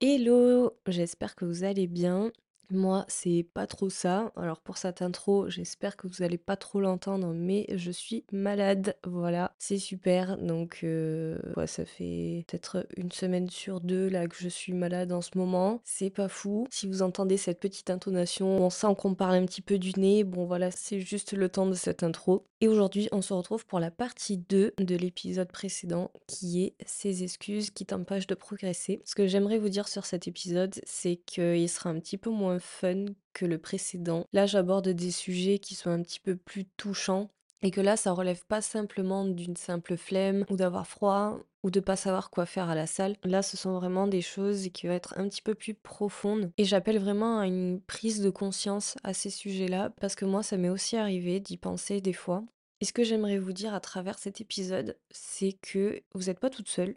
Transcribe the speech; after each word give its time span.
Hello, 0.00 0.76
j'espère 0.86 1.34
que 1.34 1.46
vous 1.46 1.64
allez 1.64 1.86
bien. 1.86 2.30
Moi, 2.70 3.06
c'est 3.08 3.46
pas 3.54 3.66
trop 3.66 3.88
ça. 3.88 4.30
Alors 4.36 4.60
pour 4.60 4.76
cette 4.76 5.00
intro, 5.00 5.48
j'espère 5.48 5.96
que 5.96 6.06
vous 6.06 6.22
allez 6.22 6.36
pas 6.36 6.56
trop 6.56 6.80
l'entendre, 6.80 7.32
mais 7.32 7.64
je 7.74 7.90
suis 7.90 8.24
malade. 8.30 8.96
Voilà, 9.06 9.54
c'est 9.58 9.78
super. 9.78 10.36
Donc, 10.36 10.80
euh, 10.82 11.38
ça 11.66 11.86
fait 11.86 12.44
peut-être 12.46 12.86
une 12.96 13.10
semaine 13.12 13.48
sur 13.48 13.80
deux 13.80 14.08
là 14.08 14.26
que 14.26 14.36
je 14.36 14.48
suis 14.48 14.74
malade 14.74 15.12
en 15.12 15.22
ce 15.22 15.30
moment. 15.36 15.80
C'est 15.84 16.10
pas 16.10 16.28
fou. 16.28 16.66
Si 16.70 16.86
vous 16.86 17.02
entendez 17.02 17.38
cette 17.38 17.60
petite 17.60 17.88
intonation, 17.88 18.48
on 18.48 18.68
sent 18.68 18.94
qu'on 18.98 19.14
parle 19.14 19.36
un 19.36 19.46
petit 19.46 19.62
peu 19.62 19.78
du 19.78 19.92
nez. 19.98 20.24
Bon, 20.24 20.44
voilà, 20.44 20.70
c'est 20.70 21.00
juste 21.00 21.32
le 21.32 21.48
temps 21.48 21.66
de 21.66 21.74
cette 21.74 22.02
intro. 22.02 22.44
Et 22.62 22.68
aujourd'hui, 22.68 23.08
on 23.12 23.20
se 23.20 23.34
retrouve 23.34 23.66
pour 23.66 23.80
la 23.80 23.90
partie 23.90 24.38
2 24.38 24.72
de 24.78 24.96
l'épisode 24.96 25.52
précédent 25.52 26.10
qui 26.26 26.64
est 26.64 26.74
ces 26.86 27.22
excuses 27.22 27.70
qui 27.70 27.84
t'empêchent 27.84 28.26
de 28.26 28.34
progresser. 28.34 29.02
Ce 29.04 29.14
que 29.14 29.26
j'aimerais 29.26 29.58
vous 29.58 29.68
dire 29.68 29.88
sur 29.88 30.06
cet 30.06 30.26
épisode, 30.26 30.74
c'est 30.84 31.16
qu'il 31.16 31.68
sera 31.68 31.90
un 31.90 32.00
petit 32.00 32.16
peu 32.16 32.30
moins 32.30 32.58
fun 32.58 33.04
que 33.34 33.44
le 33.44 33.58
précédent. 33.58 34.24
Là, 34.32 34.46
j'aborde 34.46 34.88
des 34.88 35.10
sujets 35.10 35.58
qui 35.58 35.74
sont 35.74 35.90
un 35.90 36.00
petit 36.02 36.20
peu 36.20 36.34
plus 36.34 36.64
touchants 36.64 37.28
et 37.62 37.70
que 37.70 37.80
là, 37.80 37.96
ça 37.96 38.12
relève 38.12 38.44
pas 38.46 38.60
simplement 38.60 39.24
d'une 39.24 39.56
simple 39.56 39.96
flemme 39.96 40.44
ou 40.50 40.56
d'avoir 40.56 40.86
froid 40.86 41.38
ou 41.62 41.70
de 41.70 41.80
pas 41.80 41.96
savoir 41.96 42.30
quoi 42.30 42.46
faire 42.46 42.68
à 42.68 42.74
la 42.74 42.86
salle. 42.86 43.16
Là, 43.24 43.42
ce 43.42 43.56
sont 43.56 43.74
vraiment 43.74 44.06
des 44.06 44.20
choses 44.20 44.68
qui 44.72 44.86
vont 44.86 44.92
être 44.92 45.14
un 45.18 45.28
petit 45.28 45.42
peu 45.42 45.54
plus 45.54 45.74
profondes 45.74 46.52
et 46.58 46.64
j'appelle 46.64 46.98
vraiment 46.98 47.40
à 47.40 47.46
une 47.46 47.80
prise 47.80 48.20
de 48.20 48.30
conscience 48.30 48.96
à 49.02 49.14
ces 49.14 49.30
sujets-là 49.30 49.90
parce 50.00 50.14
que 50.14 50.24
moi, 50.24 50.42
ça 50.42 50.56
m'est 50.56 50.68
aussi 50.68 50.96
arrivé 50.96 51.40
d'y 51.40 51.56
penser 51.56 52.00
des 52.00 52.12
fois. 52.12 52.44
Et 52.80 52.84
ce 52.84 52.92
que 52.92 53.04
j'aimerais 53.04 53.38
vous 53.38 53.52
dire 53.52 53.74
à 53.74 53.80
travers 53.80 54.18
cet 54.18 54.40
épisode, 54.40 54.98
c'est 55.10 55.54
que 55.62 56.02
vous 56.14 56.24
n'êtes 56.24 56.40
pas 56.40 56.50
toute 56.50 56.68
seule 56.68 56.96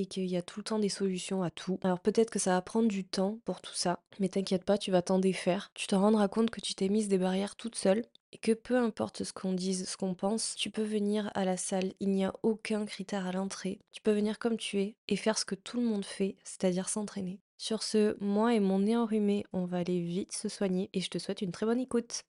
et 0.00 0.06
qu'il 0.06 0.26
y 0.26 0.36
a 0.36 0.42
tout 0.42 0.60
le 0.60 0.64
temps 0.64 0.78
des 0.78 0.88
solutions 0.88 1.42
à 1.42 1.50
tout. 1.50 1.78
Alors 1.82 2.00
peut-être 2.00 2.30
que 2.30 2.38
ça 2.38 2.52
va 2.52 2.62
prendre 2.62 2.88
du 2.88 3.04
temps 3.04 3.38
pour 3.44 3.60
tout 3.60 3.74
ça, 3.74 4.00
mais 4.18 4.28
t'inquiète 4.28 4.64
pas, 4.64 4.78
tu 4.78 4.90
vas 4.90 5.02
t'en 5.02 5.18
défaire. 5.18 5.70
Tu 5.74 5.86
te 5.86 5.94
rendras 5.94 6.28
compte 6.28 6.50
que 6.50 6.60
tu 6.60 6.74
t'es 6.74 6.88
mise 6.88 7.08
des 7.08 7.18
barrières 7.18 7.56
toute 7.56 7.76
seule 7.76 8.04
et 8.32 8.38
que 8.38 8.52
peu 8.52 8.76
importe 8.76 9.24
ce 9.24 9.32
qu'on 9.32 9.52
dise, 9.52 9.88
ce 9.88 9.96
qu'on 9.96 10.14
pense, 10.14 10.54
tu 10.54 10.70
peux 10.70 10.82
venir 10.82 11.30
à 11.34 11.44
la 11.44 11.56
salle, 11.56 11.92
il 12.00 12.10
n'y 12.10 12.24
a 12.24 12.32
aucun 12.42 12.86
critère 12.86 13.26
à 13.26 13.32
l'entrée. 13.32 13.80
Tu 13.92 14.00
peux 14.00 14.12
venir 14.12 14.38
comme 14.38 14.56
tu 14.56 14.80
es 14.80 14.96
et 15.08 15.16
faire 15.16 15.38
ce 15.38 15.44
que 15.44 15.54
tout 15.54 15.78
le 15.78 15.86
monde 15.86 16.04
fait, 16.04 16.36
c'est-à-dire 16.44 16.88
s'entraîner. 16.88 17.40
Sur 17.58 17.82
ce, 17.82 18.16
moi 18.24 18.54
et 18.54 18.60
mon 18.60 18.78
nez 18.78 18.96
enrhumé, 18.96 19.44
on 19.52 19.66
va 19.66 19.78
aller 19.78 20.00
vite 20.00 20.32
se 20.32 20.48
soigner 20.48 20.88
et 20.92 21.00
je 21.00 21.10
te 21.10 21.18
souhaite 21.18 21.42
une 21.42 21.52
très 21.52 21.66
bonne 21.66 21.80
écoute. 21.80 22.22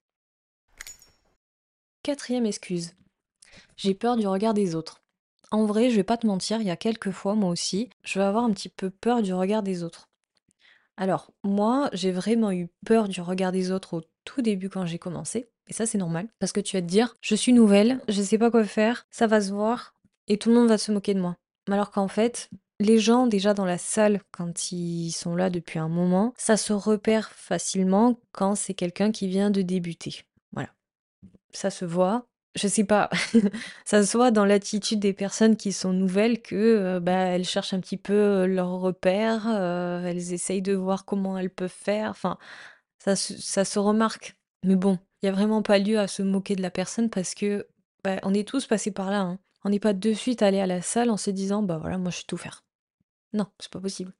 Quatrième 2.02 2.46
excuse. 2.46 2.94
J'ai 3.76 3.94
peur 3.94 4.16
du 4.16 4.26
regard 4.26 4.54
des 4.54 4.74
autres. 4.74 5.01
En 5.52 5.66
vrai, 5.66 5.90
je 5.90 5.96
vais 5.96 6.02
pas 6.02 6.16
te 6.16 6.26
mentir, 6.26 6.62
il 6.62 6.66
y 6.66 6.70
a 6.70 6.76
quelques 6.76 7.10
fois, 7.10 7.34
moi 7.34 7.50
aussi, 7.50 7.90
je 8.04 8.18
vais 8.18 8.24
avoir 8.24 8.44
un 8.44 8.52
petit 8.52 8.70
peu 8.70 8.88
peur 8.88 9.20
du 9.20 9.34
regard 9.34 9.62
des 9.62 9.82
autres. 9.82 10.08
Alors, 10.96 11.30
moi, 11.44 11.90
j'ai 11.92 12.10
vraiment 12.10 12.50
eu 12.50 12.68
peur 12.86 13.06
du 13.06 13.20
regard 13.20 13.52
des 13.52 13.70
autres 13.70 13.98
au 13.98 14.02
tout 14.24 14.40
début 14.40 14.70
quand 14.70 14.86
j'ai 14.86 14.98
commencé. 14.98 15.50
Et 15.68 15.74
ça, 15.74 15.84
c'est 15.84 15.98
normal. 15.98 16.28
Parce 16.38 16.52
que 16.52 16.60
tu 16.60 16.76
vas 16.76 16.80
te 16.80 16.86
dire, 16.86 17.14
je 17.20 17.34
suis 17.34 17.52
nouvelle, 17.52 18.00
je 18.08 18.22
sais 18.22 18.38
pas 18.38 18.50
quoi 18.50 18.64
faire, 18.64 19.06
ça 19.10 19.26
va 19.26 19.42
se 19.42 19.52
voir, 19.52 19.94
et 20.26 20.38
tout 20.38 20.48
le 20.48 20.54
monde 20.54 20.68
va 20.68 20.78
se 20.78 20.90
moquer 20.90 21.12
de 21.12 21.20
moi. 21.20 21.36
Alors 21.70 21.90
qu'en 21.90 22.08
fait, 22.08 22.48
les 22.80 22.98
gens 22.98 23.26
déjà 23.26 23.52
dans 23.52 23.66
la 23.66 23.78
salle, 23.78 24.22
quand 24.32 24.72
ils 24.72 25.12
sont 25.12 25.36
là 25.36 25.50
depuis 25.50 25.78
un 25.78 25.88
moment, 25.88 26.32
ça 26.38 26.56
se 26.56 26.72
repère 26.72 27.30
facilement 27.30 28.18
quand 28.32 28.54
c'est 28.54 28.74
quelqu'un 28.74 29.12
qui 29.12 29.28
vient 29.28 29.50
de 29.50 29.60
débuter. 29.60 30.22
Voilà. 30.52 30.70
Ça 31.50 31.68
se 31.68 31.84
voit, 31.84 32.26
je 32.54 32.68
sais 32.68 32.84
pas, 32.84 33.08
ça 33.84 34.04
se 34.04 34.16
voit 34.16 34.30
dans 34.30 34.44
l'attitude 34.44 35.00
des 35.00 35.12
personnes 35.14 35.56
qui 35.56 35.72
sont 35.72 35.92
nouvelles 35.92 36.42
que, 36.42 36.54
euh, 36.56 37.00
bah, 37.00 37.12
elles 37.12 37.44
cherchent 37.44 37.72
un 37.74 37.80
petit 37.80 37.96
peu, 37.96 38.12
euh, 38.12 38.46
leurs 38.46 38.70
repères, 38.80 39.46
euh, 39.48 40.04
elles 40.04 40.32
essayent 40.34 40.62
de 40.62 40.74
voir 40.74 41.04
comment 41.04 41.38
elles 41.38 41.50
peuvent 41.50 41.70
faire, 41.70 42.10
enfin, 42.10 42.38
ça 42.98 43.16
se 43.16 43.34
ça 43.40 43.64
se 43.64 43.78
remarque. 43.78 44.36
Mais 44.64 44.76
bon, 44.76 44.98
il 45.22 45.26
y 45.26 45.28
a 45.28 45.32
vraiment 45.32 45.62
pas 45.62 45.78
lieu 45.78 45.98
à 45.98 46.08
se 46.08 46.22
moquer 46.22 46.56
de 46.56 46.62
la 46.62 46.70
personne 46.70 47.10
parce 47.10 47.34
que, 47.34 47.66
bah, 48.04 48.18
on 48.24 48.34
est 48.34 48.46
tous 48.48 48.66
passés 48.66 48.92
par 48.92 49.10
là, 49.10 49.20
hein. 49.20 49.38
On 49.64 49.70
n'est 49.70 49.80
pas 49.80 49.92
de 49.94 50.12
suite 50.12 50.42
allés 50.42 50.60
à 50.60 50.66
la 50.66 50.82
salle 50.82 51.10
en 51.10 51.16
se 51.16 51.30
disant: 51.30 51.62
«Bah, 51.62 51.78
voilà, 51.80 51.96
moi 51.98 52.10
je 52.10 52.18
sais 52.18 52.24
tout 52.26 52.36
faire». 52.36 52.64
Non, 53.32 53.46
c'est 53.60 53.70
pas 53.72 53.80
possible. 53.80 54.12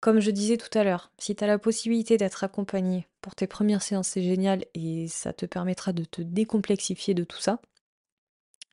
Comme 0.00 0.20
je 0.20 0.30
disais 0.30 0.58
tout 0.58 0.76
à 0.78 0.84
l'heure, 0.84 1.12
si 1.18 1.34
tu 1.34 1.42
as 1.44 1.46
la 1.46 1.58
possibilité 1.58 2.16
d'être 2.18 2.44
accompagné 2.44 3.08
pour 3.22 3.34
tes 3.34 3.46
premières 3.46 3.82
séances, 3.82 4.08
c'est 4.08 4.22
génial 4.22 4.66
et 4.74 5.08
ça 5.08 5.32
te 5.32 5.46
permettra 5.46 5.92
de 5.94 6.04
te 6.04 6.22
décomplexifier 6.22 7.14
de 7.14 7.24
tout 7.24 7.40
ça. 7.40 7.60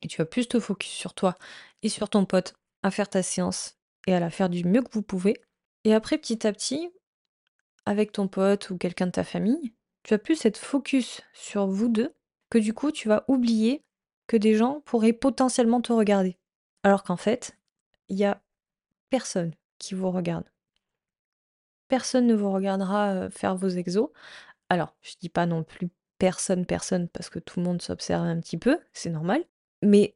Et 0.02 0.08
tu 0.08 0.18
vas 0.18 0.26
plus 0.26 0.48
te 0.48 0.60
focus 0.60 0.92
sur 0.92 1.14
toi 1.14 1.36
et 1.84 1.90
sur 1.90 2.10
ton 2.10 2.26
pote 2.26 2.54
à 2.84 2.92
faire 2.92 3.10
ta 3.10 3.24
séance 3.24 3.78
et 4.08 4.14
à 4.14 4.20
la 4.20 4.30
faire 4.30 4.50
du 4.50 4.64
mieux 4.64 4.82
que 4.82 4.92
vous 4.92 5.04
pouvez. 5.04 5.42
Et 5.84 5.94
après, 5.94 6.18
petit 6.18 6.46
à 6.46 6.54
petit, 6.54 6.92
avec 7.86 8.12
ton 8.12 8.28
pote 8.28 8.70
ou 8.70 8.78
quelqu'un 8.78 9.08
de 9.08 9.12
ta 9.12 9.24
famille, 9.24 9.74
tu 10.04 10.14
vas 10.14 10.18
plus 10.18 10.46
être 10.46 10.58
focus 10.58 11.22
sur 11.34 11.68
vous 11.68 11.90
deux 11.90 12.14
que 12.50 12.58
du 12.58 12.74
coup, 12.74 12.92
tu 12.92 13.08
vas 13.08 13.24
oublier 13.28 13.84
que 14.28 14.38
des 14.38 14.56
gens 14.56 14.82
pourraient 14.86 15.14
potentiellement 15.14 15.82
te 15.82 15.94
regarder. 15.94 16.38
Alors 16.84 17.04
qu'en 17.04 17.18
fait, 17.18 17.58
il 18.10 18.18
y 18.18 18.26
a 18.26 18.42
personne 19.10 19.54
qui 19.78 19.94
vous 19.94 20.12
regarde. 20.12 20.46
Personne 21.88 22.28
ne 22.28 22.36
vous 22.36 22.52
regardera 22.52 23.30
faire 23.30 23.56
vos 23.56 23.70
exos. 23.70 24.10
Alors, 24.70 24.96
je 25.02 25.16
dis 25.20 25.30
pas 25.30 25.46
non 25.46 25.64
plus 25.64 25.90
personne, 26.18 26.66
personne, 26.66 27.10
parce 27.10 27.30
que 27.30 27.40
tout 27.40 27.60
le 27.60 27.66
monde 27.66 27.82
s'observe 27.82 28.24
un 28.24 28.40
petit 28.40 28.58
peu, 28.58 28.80
c'est 28.94 29.10
normal. 29.10 29.44
Mais 29.82 30.16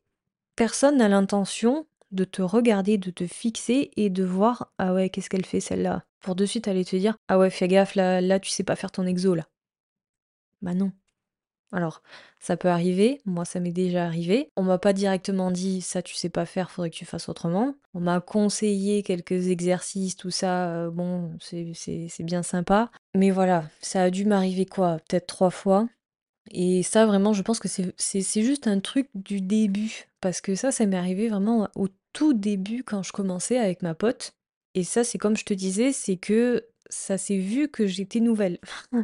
personne 0.56 0.98
n'a 0.98 1.08
l'intention 1.08 1.88
de 2.12 2.24
te 2.24 2.42
regarder, 2.42 2.98
de 2.98 3.12
te 3.12 3.28
fixer 3.28 3.92
et 3.98 4.10
de 4.10 4.24
voir 4.24 4.72
ah 4.78 4.94
ouais, 4.94 5.10
qu'est-ce 5.10 5.30
qu'elle 5.30 5.46
fait 5.46 5.60
celle-là 5.60 6.06
Pour 6.22 6.36
de 6.36 6.46
suite 6.46 6.68
aller 6.68 6.86
te 6.86 6.96
dire 6.96 7.18
ah 7.28 7.38
ouais, 7.38 7.50
fais 7.50 7.68
gaffe, 7.68 7.96
là, 7.96 8.22
là 8.22 8.40
tu 8.40 8.50
sais 8.50 8.64
pas 8.64 8.76
faire 8.76 8.92
ton 8.92 9.06
exo 9.06 9.36
là. 9.36 9.48
Bah 10.62 10.74
non. 10.74 10.92
Alors, 11.72 12.02
ça 12.40 12.56
peut 12.56 12.70
arriver, 12.70 13.22
moi 13.26 13.44
ça 13.44 13.60
m'est 13.60 13.72
déjà 13.72 14.06
arrivé. 14.06 14.50
On 14.56 14.64
m'a 14.64 14.78
pas 14.78 14.94
directement 14.94 15.52
dit 15.52 15.82
ça 15.82 16.02
tu 16.02 16.16
sais 16.16 16.30
pas 16.30 16.46
faire, 16.46 16.72
faudrait 16.72 16.90
que 16.90 16.96
tu 16.96 17.06
fasses 17.06 17.28
autrement. 17.28 17.76
On 17.94 18.00
m'a 18.00 18.22
conseillé 18.22 19.04
quelques 19.04 19.48
exercices, 19.50 20.16
tout 20.16 20.32
ça, 20.32 20.70
euh, 20.70 20.90
bon, 20.90 21.38
c'est 21.42 22.24
bien 22.24 22.44
sympa. 22.44 22.92
Mais 23.14 23.32
voilà, 23.32 23.70
ça 23.82 24.04
a 24.04 24.10
dû 24.10 24.26
m'arriver 24.26 24.66
quoi 24.66 25.00
Peut-être 25.08 25.28
trois 25.28 25.50
fois. 25.50 25.88
Et 26.52 26.84
ça 26.84 27.06
vraiment, 27.06 27.34
je 27.34 27.42
pense 27.42 27.60
que 27.60 27.68
c'est 27.68 28.42
juste 28.44 28.68
un 28.68 28.80
truc 28.80 29.10
du 29.14 29.42
début. 29.42 30.06
Parce 30.22 30.42
que 30.42 30.56
ça, 30.56 30.72
ça 30.72 30.86
m'est 30.86 30.98
arrivé 30.98 31.30
vraiment 31.30 31.70
au 31.76 31.88
tout 32.14 32.34
début 32.34 32.84
quand 32.84 33.04
je 33.04 33.12
commençais 33.12 33.58
avec 33.58 33.82
ma 33.82 33.94
pote. 33.94 34.34
Et 34.74 34.84
ça, 34.84 35.04
c'est 35.04 35.18
comme 35.18 35.38
je 35.38 35.46
te 35.46 35.54
disais, 35.54 35.92
c'est 35.92 36.18
que 36.18 36.66
ça 36.90 37.18
s'est 37.18 37.38
vu 37.38 37.70
que 37.70 37.88
j'étais 37.88 38.20
nouvelle. 38.20 38.60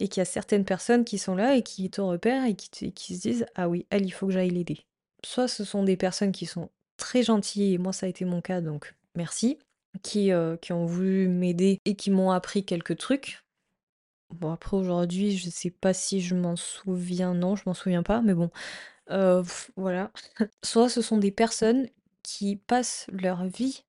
et 0.00 0.08
qu'il 0.08 0.20
y 0.20 0.22
a 0.22 0.26
certaines 0.26 0.64
personnes 0.64 1.04
qui 1.04 1.18
sont 1.18 1.34
là 1.34 1.56
et 1.56 1.62
qui 1.62 1.88
te 1.90 2.00
repèrent 2.00 2.44
et 2.44 2.54
qui, 2.54 2.92
qui 2.92 3.16
se 3.16 3.20
disent 3.20 3.46
Ah 3.54 3.68
oui, 3.68 3.86
elle, 3.90 4.04
il 4.04 4.10
faut 4.10 4.26
que 4.26 4.32
j'aille 4.32 4.50
l'aider. 4.50 4.80
Soit 5.24 5.48
ce 5.48 5.64
sont 5.64 5.84
des 5.84 5.96
personnes 5.96 6.32
qui 6.32 6.46
sont 6.46 6.70
très 6.96 7.22
gentilles, 7.22 7.74
et 7.74 7.78
moi 7.78 7.92
ça 7.92 8.06
a 8.06 8.08
été 8.08 8.24
mon 8.24 8.40
cas, 8.40 8.60
donc 8.60 8.94
merci, 9.14 9.58
qui, 10.02 10.32
euh, 10.32 10.56
qui 10.56 10.72
ont 10.72 10.86
voulu 10.86 11.28
m'aider 11.28 11.80
et 11.84 11.94
qui 11.94 12.10
m'ont 12.10 12.30
appris 12.30 12.64
quelques 12.64 12.96
trucs. 12.98 13.43
Bon, 14.30 14.52
après 14.52 14.76
aujourd'hui, 14.76 15.36
je 15.36 15.48
sais 15.50 15.70
pas 15.70 15.92
si 15.94 16.20
je 16.20 16.34
m'en 16.34 16.56
souviens, 16.56 17.34
non, 17.34 17.54
je 17.56 17.62
m'en 17.66 17.74
souviens 17.74 18.02
pas, 18.02 18.20
mais 18.20 18.34
bon, 18.34 18.50
euh, 19.10 19.44
voilà. 19.76 20.12
Soit 20.64 20.88
ce 20.90 21.02
sont 21.02 21.18
des 21.18 21.32
personnes 21.32 21.88
qui 22.22 22.56
passent 22.56 23.06
leur 23.12 23.44
vie 23.46 23.84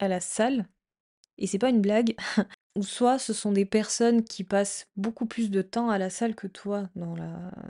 à 0.00 0.08
la 0.08 0.20
salle, 0.20 0.68
et 1.38 1.46
c'est 1.48 1.58
pas 1.58 1.70
une 1.70 1.82
blague, 1.82 2.16
ou 2.76 2.82
soit 2.84 3.18
ce 3.18 3.32
sont 3.34 3.52
des 3.52 3.66
personnes 3.66 4.24
qui 4.24 4.44
passent 4.44 4.88
beaucoup 4.96 5.26
plus 5.26 5.50
de 5.50 5.62
temps 5.62 5.90
à 5.90 5.98
la 5.98 6.10
salle 6.10 6.34
que 6.36 6.48
toi 6.48 6.90
dans 6.96 7.16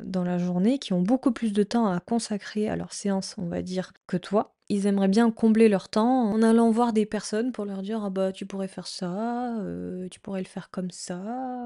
dans 0.05 0.25
la 0.25 0.39
journée, 0.39 0.79
qui 0.81 0.95
ont 0.95 1.03
beaucoup 1.03 1.33
plus 1.33 1.53
de 1.55 1.65
temps 1.65 1.89
à 1.93 2.01
consacrer 2.01 2.69
à 2.71 2.77
leur 2.77 2.93
séance, 2.95 3.37
on 3.39 3.49
va 3.49 3.63
dire, 3.63 3.93
que 4.09 4.19
toi. 4.19 4.58
Ils 4.69 4.87
aimeraient 4.87 5.09
bien 5.09 5.31
combler 5.31 5.69
leur 5.69 5.89
temps 5.89 6.31
en 6.31 6.43
allant 6.43 6.71
voir 6.71 6.93
des 6.93 7.07
personnes 7.07 7.53
pour 7.53 7.65
leur 7.65 7.83
dire 7.83 8.05
ah 8.05 8.11
bah 8.11 8.33
tu 8.33 8.45
pourrais 8.47 8.69
faire 8.69 8.87
ça, 8.87 9.57
euh, 9.61 10.09
tu 10.11 10.21
pourrais 10.21 10.43
le 10.43 10.47
faire 10.47 10.71
comme 10.71 10.91
ça. 10.91 11.21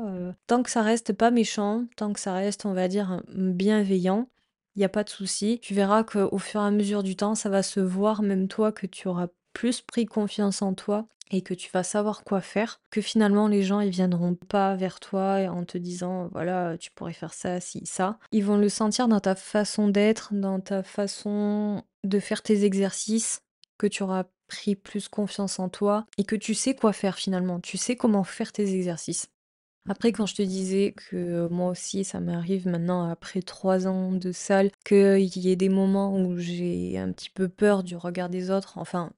euh. 0.09 0.33
Tant 0.47 0.63
que 0.63 0.71
ça 0.71 0.83
reste 0.83 1.13
pas 1.13 1.31
méchant, 1.33 1.87
tant 1.97 2.13
que 2.13 2.21
ça 2.21 2.33
reste 2.35 2.65
on 2.65 2.75
va 2.75 2.87
dire 2.89 3.23
bienveillant, 3.35 4.29
il 4.77 4.81
n'y 4.81 4.85
a 4.85 4.89
pas 4.89 5.05
de 5.05 5.09
souci. 5.11 5.59
Tu 5.61 5.75
verras 5.75 6.05
qu'au 6.05 6.39
fur 6.39 6.61
et 6.61 6.65
à 6.65 6.71
mesure 6.71 7.03
du 7.03 7.17
temps, 7.17 7.35
ça 7.35 7.49
va 7.51 7.63
se 7.63 7.81
voir 7.81 8.23
même 8.23 8.49
toi 8.49 8.73
que 8.73 8.87
tu 8.87 9.09
auras 9.09 9.29
plus 9.53 9.81
pris 9.81 10.07
confiance 10.07 10.63
en 10.63 10.75
toi 10.75 11.07
et 11.31 11.41
que 11.41 11.55
tu 11.55 11.71
vas 11.73 11.83
savoir 11.83 12.25
quoi 12.25 12.41
faire, 12.41 12.81
que 12.91 13.01
finalement 13.01 13.49
les 13.49 13.63
gens 13.63 13.81
ils 13.81 13.91
viendront 13.91 14.35
pas 14.35 14.77
vers 14.77 15.01
toi 15.01 15.39
en 15.49 15.65
te 15.65 15.79
disant 15.79 16.29
voilà 16.33 16.77
tu 16.79 16.91
pourrais 16.91 17.15
faire 17.15 17.35
ça, 17.35 17.61
si, 17.61 17.87
ça. 17.87 18.19
Ils 18.33 18.45
vont 18.45 18.59
le 18.59 18.69
sentir 18.69 19.09
dans 19.09 19.21
ta 19.21 19.35
façon 19.35 19.89
d'être, 19.89 20.35
dans 20.35 20.61
ta 20.61 20.83
façon 20.83 21.83
de 22.05 22.21
faire 22.21 22.43
tes 22.43 22.65
exercices, 22.65 23.43
que 23.79 23.87
tu 23.87 24.03
auras 24.03 24.25
pris 24.47 24.77
plus 24.77 25.09
confiance 25.09 25.59
en 25.59 25.69
toi 25.71 26.05
et 26.19 26.25
que 26.25 26.37
tu 26.37 26.55
sais 26.55 26.75
quoi 26.75 26.93
faire 26.93 27.17
finalement, 27.17 27.61
tu 27.61 27.79
sais 27.79 27.97
comment 27.97 28.25
faire 28.25 28.53
tes 28.53 28.75
exercices. 28.75 29.29
Après, 29.89 30.13
quand 30.13 30.27
je 30.27 30.37
te 30.37 30.43
disais 30.43 30.95
que 30.97 31.49
moi 31.49 31.71
aussi, 31.71 32.05
ça 32.05 32.21
m'arrive 32.21 32.69
maintenant, 32.69 33.11
après 33.11 33.43
trois 33.43 33.89
ans 33.89 34.13
de 34.13 34.31
salle, 34.31 34.71
qu'il 34.85 35.39
y 35.39 35.51
ait 35.51 35.57
des 35.57 35.69
moments 35.69 36.17
où 36.17 36.37
j'ai 36.37 36.97
un 36.99 37.11
petit 37.11 37.31
peu 37.31 37.49
peur 37.49 37.83
du 37.83 37.97
regard 37.97 38.29
des 38.29 38.51
autres, 38.53 38.79
enfin, 38.79 39.11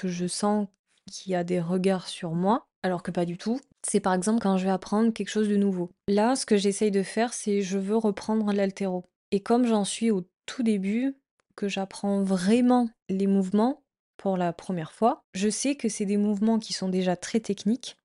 que 0.00 0.08
je 0.08 0.26
sens 0.26 0.66
qu'il 1.10 1.32
y 1.32 1.34
a 1.34 1.44
des 1.44 1.60
regards 1.60 2.08
sur 2.08 2.32
moi, 2.32 2.66
alors 2.82 3.02
que 3.02 3.10
pas 3.10 3.26
du 3.26 3.36
tout. 3.36 3.60
C'est 3.86 4.00
par 4.00 4.14
exemple 4.14 4.40
quand 4.40 4.56
je 4.56 4.64
vais 4.64 4.70
apprendre 4.70 5.12
quelque 5.12 5.28
chose 5.28 5.48
de 5.48 5.56
nouveau. 5.56 5.90
Là, 6.08 6.36
ce 6.36 6.46
que 6.46 6.56
j'essaye 6.56 6.90
de 6.90 7.02
faire, 7.02 7.34
c'est 7.34 7.60
je 7.60 7.76
veux 7.76 7.96
reprendre 7.96 8.52
l'altéro. 8.52 9.04
Et 9.30 9.40
comme 9.40 9.66
j'en 9.66 9.84
suis 9.84 10.10
au 10.10 10.26
tout 10.46 10.62
début, 10.62 11.16
que 11.54 11.68
j'apprends 11.68 12.22
vraiment 12.22 12.88
les 13.10 13.26
mouvements 13.26 13.82
pour 14.16 14.38
la 14.38 14.54
première 14.54 14.92
fois, 14.92 15.22
je 15.34 15.50
sais 15.50 15.74
que 15.74 15.90
c'est 15.90 16.06
des 16.06 16.16
mouvements 16.16 16.58
qui 16.58 16.72
sont 16.72 16.88
déjà 16.88 17.16
très 17.16 17.40
techniques, 17.40 17.98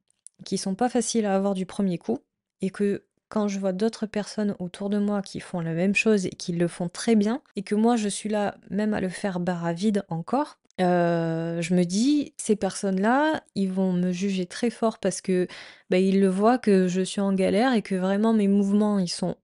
qui 0.44 0.58
sont 0.58 0.76
pas 0.76 0.90
faciles 0.90 1.26
à 1.26 1.36
avoir 1.36 1.54
du 1.54 1.66
premier 1.66 1.98
coup, 1.98 2.20
et 2.62 2.70
que 2.70 3.06
quand 3.30 3.48
je 3.48 3.60
vois 3.60 3.74
d'autres 3.74 4.06
personnes 4.06 4.56
autour 4.60 4.90
de 4.90 4.98
moi 4.98 5.22
qui 5.22 5.40
font 5.40 5.62
la 5.62 5.74
même 5.74 5.96
chose 5.96 6.26
et 6.26 6.32
qui 6.32 6.52
le 6.52 6.68
font 6.68 6.90
très 6.90 7.16
bien, 7.16 7.42
et 7.56 7.64
que 7.64 7.76
moi 7.76 7.96
je 7.96 8.10
suis 8.10 8.30
là 8.30 8.58
même 8.70 8.94
à 8.94 9.02
le 9.02 9.10
faire 9.10 9.40
barre 9.40 9.66
à 9.66 9.74
vide 9.74 10.04
encore, 10.10 10.58
je 10.80 11.74
me 11.74 11.84
dis, 11.84 12.34
ces 12.38 12.56
personnes-là, 12.56 13.44
ils 13.56 13.72
vont 13.72 13.94
me 13.94 14.12
juger 14.12 14.46
très 14.46 14.70
fort 14.70 15.00
parce 15.00 15.22
que 15.22 15.48
bah, 15.90 15.98
ils 15.98 16.20
le 16.20 16.28
voient 16.28 16.58
que 16.58 16.88
je 16.88 17.02
suis 17.02 17.22
en 17.22 17.34
galère 17.34 17.74
et 17.74 17.82
que 17.82 17.96
vraiment 17.96 18.34
mes 18.34 18.48
mouvements, 18.48 19.00
ils 19.00 19.08
sont 19.10 19.36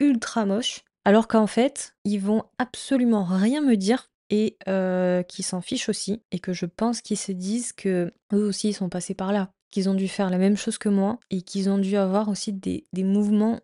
ultra 0.00 0.46
moches. 0.46 0.84
Alors 1.04 1.28
qu'en 1.28 1.46
fait, 1.46 1.94
ils 2.04 2.20
vont 2.20 2.44
absolument 2.58 3.24
rien 3.24 3.60
me 3.60 3.76
dire 3.76 4.10
et 4.30 4.56
euh, 4.68 5.22
qui 5.22 5.42
s'en 5.42 5.60
fichent 5.60 5.88
aussi 5.88 6.22
et 6.32 6.40
que 6.40 6.52
je 6.52 6.66
pense 6.66 7.00
qu'ils 7.00 7.18
se 7.18 7.32
disent 7.32 7.72
que 7.72 8.12
eux 8.32 8.44
aussi 8.44 8.70
ils 8.70 8.74
sont 8.74 8.88
passés 8.88 9.14
par 9.14 9.32
là, 9.32 9.50
qu'ils 9.70 9.88
ont 9.88 9.94
dû 9.94 10.08
faire 10.08 10.30
la 10.30 10.38
même 10.38 10.56
chose 10.56 10.78
que 10.78 10.88
moi 10.88 11.20
et 11.30 11.42
qu'ils 11.42 11.70
ont 11.70 11.78
dû 11.78 11.96
avoir 11.96 12.28
aussi 12.28 12.52
des, 12.52 12.86
des 12.92 13.04
mouvements 13.04 13.60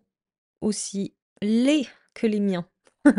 aussi 0.61 1.13
laids 1.41 1.87
que 2.13 2.27
les 2.27 2.39
miens. 2.39 2.65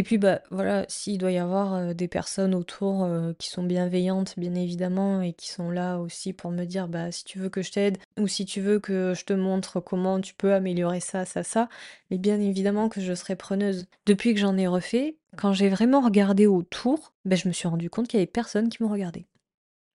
Et 0.00 0.02
puis, 0.02 0.16
bah, 0.16 0.40
voilà, 0.50 0.86
s'il 0.88 1.18
doit 1.18 1.30
y 1.30 1.36
avoir, 1.36 1.94
des 1.94 2.08
personnes 2.08 2.54
autour, 2.54 3.06
qui 3.36 3.50
sont 3.50 3.62
bienveillantes, 3.62 4.32
bien 4.38 4.54
évidemment, 4.54 5.20
et 5.20 5.34
qui 5.34 5.50
sont 5.50 5.70
là 5.70 5.98
aussi 5.98 6.32
pour 6.32 6.50
me 6.50 6.64
dire: 6.64 6.88
«Bah, 6.88 7.12
si 7.12 7.22
tu 7.22 7.38
veux 7.38 7.50
que 7.50 7.60
je 7.60 7.70
t'aide 7.70 7.98
ou 8.18 8.26
si 8.26 8.46
tu 8.46 8.62
veux 8.62 8.78
que 8.80 9.12
je 9.14 9.26
te 9.26 9.34
montre 9.34 9.78
comment 9.78 10.18
tu 10.18 10.32
peux 10.32 10.54
améliorer 10.54 11.00
ça, 11.00 11.26
ça, 11.26 11.42
ça», 11.42 11.68
mais 12.10 12.16
bien 12.16 12.40
évidemment 12.40 12.88
que 12.88 13.02
je 13.02 13.12
serai 13.12 13.36
preneuse. 13.36 13.88
Depuis 14.06 14.32
que 14.32 14.40
j'en 14.40 14.56
ai 14.56 14.66
refait, 14.66 15.18
quand 15.36 15.52
j'ai 15.52 15.68
vraiment 15.68 16.00
regardé 16.00 16.46
autour, 16.46 17.12
bah, 17.26 17.36
je 17.36 17.46
me 17.46 17.52
suis 17.52 17.68
rendu 17.68 17.90
compte 17.90 18.08
qu'il 18.08 18.18
y 18.18 18.22
avait 18.22 18.26
personne 18.26 18.70
qui 18.70 18.82
me 18.82 18.88
regardait. 18.88 19.26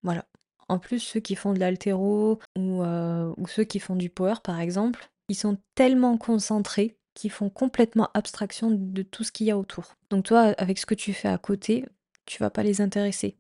Voilà. 0.04 0.26
En 0.70 0.78
plus, 0.78 1.00
ceux 1.00 1.20
qui 1.20 1.34
font 1.34 1.52
de 1.52 1.60
l'haltéro 1.60 2.38
ou, 2.56 2.84
ou 2.84 3.48
ceux 3.48 3.64
qui 3.64 3.80
font 3.80 3.96
du 3.96 4.12
power, 4.12 4.36
par 4.44 4.60
exemple, 4.60 5.10
ils 5.30 5.36
sont 5.36 5.58
tellement 5.74 6.20
concentrés 6.20 6.96
qui 7.16 7.30
font 7.30 7.50
complètement 7.50 8.10
abstraction 8.14 8.70
de 8.72 9.02
tout 9.02 9.24
ce 9.24 9.32
qu'il 9.32 9.48
y 9.48 9.52
a 9.52 9.58
autour. 9.58 9.96
Donc 10.12 10.26
toi, 10.26 10.54
avec 10.58 10.78
ce 10.78 10.86
que 10.86 10.94
tu 10.94 11.14
fais 11.14 11.30
à 11.30 11.40
côté, 11.40 11.86
tu 12.26 12.38
vas 12.40 12.52
pas 12.52 12.62
les 12.62 12.82
intéresser. 12.82 13.38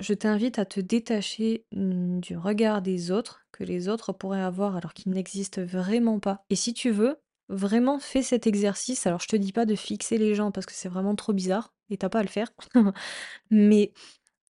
Je 0.00 0.14
t'invite 0.14 0.58
à 0.58 0.64
te 0.64 0.80
détacher 0.80 1.64
mmh, 1.72 2.18
du 2.18 2.36
regard 2.36 2.82
des 2.82 3.12
autres 3.12 3.46
que 3.52 3.62
les 3.62 3.88
autres 3.88 4.12
pourraient 4.12 4.42
avoir 4.42 4.74
alors 4.74 4.92
qu'ils 4.92 5.12
n'existent 5.12 5.62
vraiment 5.62 6.18
pas. 6.18 6.44
Et 6.50 6.56
si 6.56 6.74
tu 6.74 6.90
veux, 6.90 7.20
vraiment 7.48 8.00
fais 8.00 8.22
cet 8.22 8.46
exercice. 8.46 9.06
Alors 9.06 9.20
je 9.20 9.28
te 9.28 9.36
dis 9.36 9.52
pas 9.52 9.66
de 9.66 9.76
fixer 9.76 10.18
les 10.18 10.34
gens 10.34 10.50
parce 10.50 10.66
que 10.66 10.72
c'est 10.72 10.88
vraiment 10.88 11.14
trop 11.14 11.32
bizarre 11.32 11.72
et 11.90 11.96
t'as 11.96 12.08
pas 12.08 12.20
à 12.20 12.24
le 12.24 12.28
faire. 12.28 12.52
Mais 13.50 13.92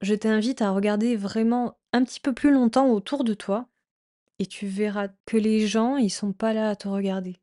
je 0.00 0.14
t'invite 0.14 0.62
à 0.62 0.70
regarder 0.70 1.16
vraiment 1.16 1.76
un 1.92 2.04
petit 2.04 2.20
peu 2.20 2.32
plus 2.32 2.52
longtemps 2.52 2.88
autour 2.88 3.24
de 3.24 3.34
toi 3.34 3.68
et 4.38 4.46
tu 4.46 4.66
verras 4.66 5.08
que 5.26 5.36
les 5.36 5.66
gens, 5.66 5.96
ils 5.96 6.10
sont 6.10 6.32
pas 6.32 6.52
là 6.52 6.70
à 6.70 6.76
te 6.76 6.88
regarder. 6.88 7.36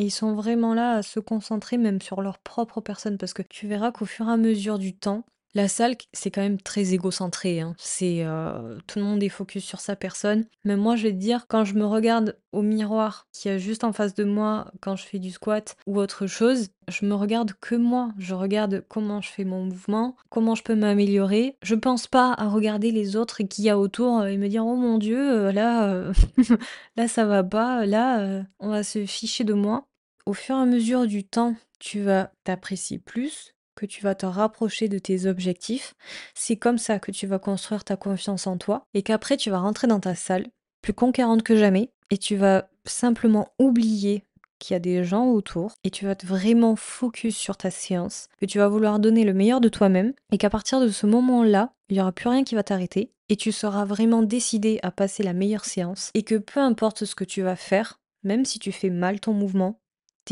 Ils 0.00 0.10
sont 0.10 0.34
vraiment 0.34 0.72
là 0.72 0.96
à 0.96 1.02
se 1.02 1.20
concentrer 1.20 1.76
même 1.76 2.00
sur 2.00 2.22
leur 2.22 2.38
propre 2.38 2.80
personne 2.80 3.18
parce 3.18 3.34
que 3.34 3.42
tu 3.42 3.66
verras 3.66 3.92
qu'au 3.92 4.06
fur 4.06 4.28
et 4.28 4.32
à 4.32 4.36
mesure 4.36 4.78
du 4.78 4.94
temps, 4.96 5.24
la 5.54 5.66
salle, 5.66 5.96
c'est 6.12 6.30
quand 6.30 6.42
même 6.42 6.60
très 6.60 6.94
égocentré. 6.94 7.60
Hein. 7.60 7.74
C'est 7.76 8.24
euh, 8.24 8.78
tout 8.86 9.00
le 9.00 9.04
monde 9.04 9.22
est 9.22 9.28
focus 9.28 9.64
sur 9.64 9.80
sa 9.80 9.96
personne. 9.96 10.46
Mais 10.64 10.76
moi, 10.76 10.94
je 10.94 11.04
vais 11.04 11.12
te 11.12 11.18
dire, 11.18 11.46
quand 11.48 11.64
je 11.64 11.74
me 11.74 11.84
regarde 11.84 12.38
au 12.52 12.62
miroir 12.62 13.26
qui 13.32 13.48
est 13.48 13.58
juste 13.58 13.82
en 13.82 13.92
face 13.92 14.14
de 14.14 14.22
moi, 14.22 14.70
quand 14.80 14.94
je 14.94 15.04
fais 15.04 15.18
du 15.18 15.30
squat 15.30 15.76
ou 15.86 15.98
autre 15.98 16.28
chose, 16.28 16.68
je 16.88 17.04
me 17.04 17.14
regarde 17.14 17.52
que 17.60 17.74
moi. 17.74 18.12
Je 18.16 18.34
regarde 18.34 18.84
comment 18.88 19.20
je 19.20 19.30
fais 19.30 19.44
mon 19.44 19.64
mouvement, 19.64 20.14
comment 20.28 20.54
je 20.54 20.62
peux 20.62 20.76
m'améliorer. 20.76 21.56
Je 21.62 21.74
pense 21.74 22.06
pas 22.06 22.32
à 22.34 22.48
regarder 22.48 22.92
les 22.92 23.16
autres 23.16 23.42
qui 23.42 23.62
y 23.62 23.70
a 23.70 23.78
autour 23.78 24.26
et 24.26 24.36
me 24.36 24.48
dire 24.48 24.64
oh 24.64 24.76
mon 24.76 24.98
dieu, 24.98 25.18
euh, 25.18 25.52
là, 25.52 25.88
euh, 25.88 26.12
là 26.96 27.08
ça 27.08 27.24
va 27.24 27.42
pas, 27.42 27.86
là 27.86 28.44
on 28.60 28.68
va 28.68 28.82
se 28.82 29.04
ficher 29.04 29.44
de 29.44 29.54
moi 29.54 29.86
au 30.26 30.32
fur 30.32 30.56
et 30.56 30.60
à 30.60 30.66
mesure 30.66 31.06
du 31.06 31.24
temps, 31.24 31.54
tu 31.78 32.02
vas 32.02 32.32
t'apprécier 32.44 32.98
plus, 32.98 33.54
que 33.74 33.86
tu 33.86 34.02
vas 34.02 34.14
te 34.14 34.26
rapprocher 34.26 34.88
de 34.88 34.98
tes 34.98 35.26
objectifs. 35.26 35.94
C'est 36.34 36.56
comme 36.56 36.78
ça 36.78 36.98
que 36.98 37.10
tu 37.10 37.26
vas 37.26 37.38
construire 37.38 37.84
ta 37.84 37.96
confiance 37.96 38.46
en 38.46 38.58
toi 38.58 38.84
et 38.94 39.02
qu'après 39.02 39.36
tu 39.36 39.50
vas 39.50 39.58
rentrer 39.58 39.86
dans 39.86 40.00
ta 40.00 40.14
salle, 40.14 40.46
plus 40.82 40.92
conquérante 40.92 41.42
que 41.42 41.56
jamais, 41.56 41.90
et 42.10 42.18
tu 42.18 42.36
vas 42.36 42.68
simplement 42.84 43.48
oublier 43.58 44.24
qu'il 44.58 44.74
y 44.74 44.76
a 44.76 44.80
des 44.80 45.02
gens 45.04 45.26
autour 45.28 45.72
et 45.84 45.90
tu 45.90 46.04
vas 46.04 46.14
vraiment 46.22 46.76
focus 46.76 47.36
sur 47.36 47.56
ta 47.56 47.70
séance, 47.70 48.28
que 48.38 48.46
tu 48.46 48.58
vas 48.58 48.68
vouloir 48.68 48.98
donner 48.98 49.24
le 49.24 49.32
meilleur 49.32 49.60
de 49.60 49.70
toi-même 49.70 50.12
et 50.30 50.38
qu'à 50.38 50.50
partir 50.50 50.80
de 50.80 50.88
ce 50.88 51.06
moment-là, 51.06 51.72
il 51.88 51.94
n'y 51.94 52.00
aura 52.00 52.12
plus 52.12 52.28
rien 52.28 52.44
qui 52.44 52.54
va 52.54 52.62
t'arrêter 52.62 53.12
et 53.30 53.36
tu 53.36 53.52
seras 53.52 53.84
vraiment 53.84 54.22
décidé 54.22 54.78
à 54.82 54.90
passer 54.90 55.22
la 55.22 55.32
meilleure 55.32 55.64
séance 55.64 56.10
et 56.14 56.22
que 56.22 56.34
peu 56.34 56.60
importe 56.60 57.04
ce 57.06 57.14
que 57.14 57.24
tu 57.24 57.42
vas 57.42 57.56
faire, 57.56 57.98
même 58.22 58.44
si 58.44 58.58
tu 58.58 58.70
fais 58.70 58.90
mal 58.90 59.20
ton 59.20 59.32
mouvement, 59.32 59.80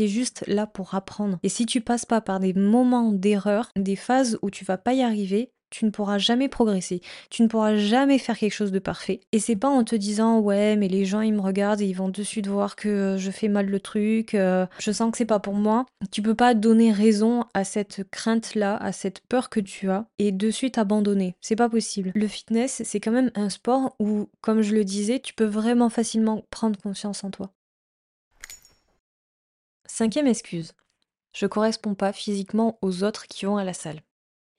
Juste 0.07 0.43
là 0.47 0.67
pour 0.67 0.95
apprendre. 0.95 1.39
Et 1.43 1.49
si 1.49 1.65
tu 1.65 1.81
passes 1.81 2.05
pas 2.05 2.21
par 2.21 2.39
des 2.39 2.53
moments 2.53 3.11
d'erreur, 3.11 3.69
des 3.75 3.95
phases 3.95 4.39
où 4.41 4.49
tu 4.49 4.65
vas 4.65 4.77
pas 4.77 4.93
y 4.93 5.01
arriver, 5.01 5.51
tu 5.69 5.85
ne 5.85 5.91
pourras 5.91 6.17
jamais 6.17 6.49
progresser, 6.49 7.01
tu 7.29 7.43
ne 7.43 7.47
pourras 7.47 7.75
jamais 7.75 8.17
faire 8.17 8.37
quelque 8.37 8.53
chose 8.53 8.71
de 8.71 8.79
parfait. 8.79 9.19
Et 9.31 9.39
c'est 9.39 9.55
pas 9.55 9.69
en 9.69 9.83
te 9.83 9.95
disant 9.95 10.39
ouais 10.39 10.75
mais 10.75 10.87
les 10.87 11.05
gens 11.05 11.21
ils 11.21 11.33
me 11.33 11.41
regardent 11.41 11.81
et 11.81 11.85
ils 11.85 11.95
vont 11.95 12.09
de 12.09 12.23
suite 12.23 12.47
voir 12.47 12.75
que 12.75 13.17
je 13.19 13.31
fais 13.31 13.47
mal 13.47 13.67
le 13.67 13.79
truc, 13.79 14.33
euh, 14.33 14.65
je 14.79 14.91
sens 14.91 15.11
que 15.11 15.17
c'est 15.17 15.25
pas 15.25 15.39
pour 15.39 15.53
moi. 15.53 15.85
Tu 16.11 16.21
peux 16.21 16.35
pas 16.35 16.53
donner 16.53 16.91
raison 16.91 17.45
à 17.53 17.63
cette 17.63 18.09
crainte 18.09 18.55
là, 18.55 18.77
à 18.77 18.91
cette 18.91 19.21
peur 19.27 19.49
que 19.49 19.59
tu 19.59 19.89
as 19.89 20.05
et 20.17 20.31
de 20.31 20.49
suite 20.49 20.77
abandonner. 20.77 21.35
C'est 21.41 21.55
pas 21.55 21.69
possible. 21.69 22.11
Le 22.15 22.27
fitness 22.27 22.81
c'est 22.83 22.99
quand 22.99 23.11
même 23.11 23.31
un 23.35 23.49
sport 23.49 23.95
où 23.99 24.27
comme 24.41 24.61
je 24.61 24.73
le 24.73 24.83
disais 24.83 25.19
tu 25.19 25.33
peux 25.33 25.45
vraiment 25.45 25.89
facilement 25.89 26.43
prendre 26.49 26.79
confiance 26.79 27.23
en 27.23 27.29
toi. 27.29 27.51
Cinquième 29.99 30.27
excuse. 30.27 30.71
Je 31.33 31.45
corresponds 31.45 31.93
pas 31.93 32.13
physiquement 32.13 32.79
aux 32.81 33.03
autres 33.03 33.27
qui 33.27 33.45
vont 33.45 33.57
à 33.57 33.65
la 33.65 33.73
salle. 33.73 34.01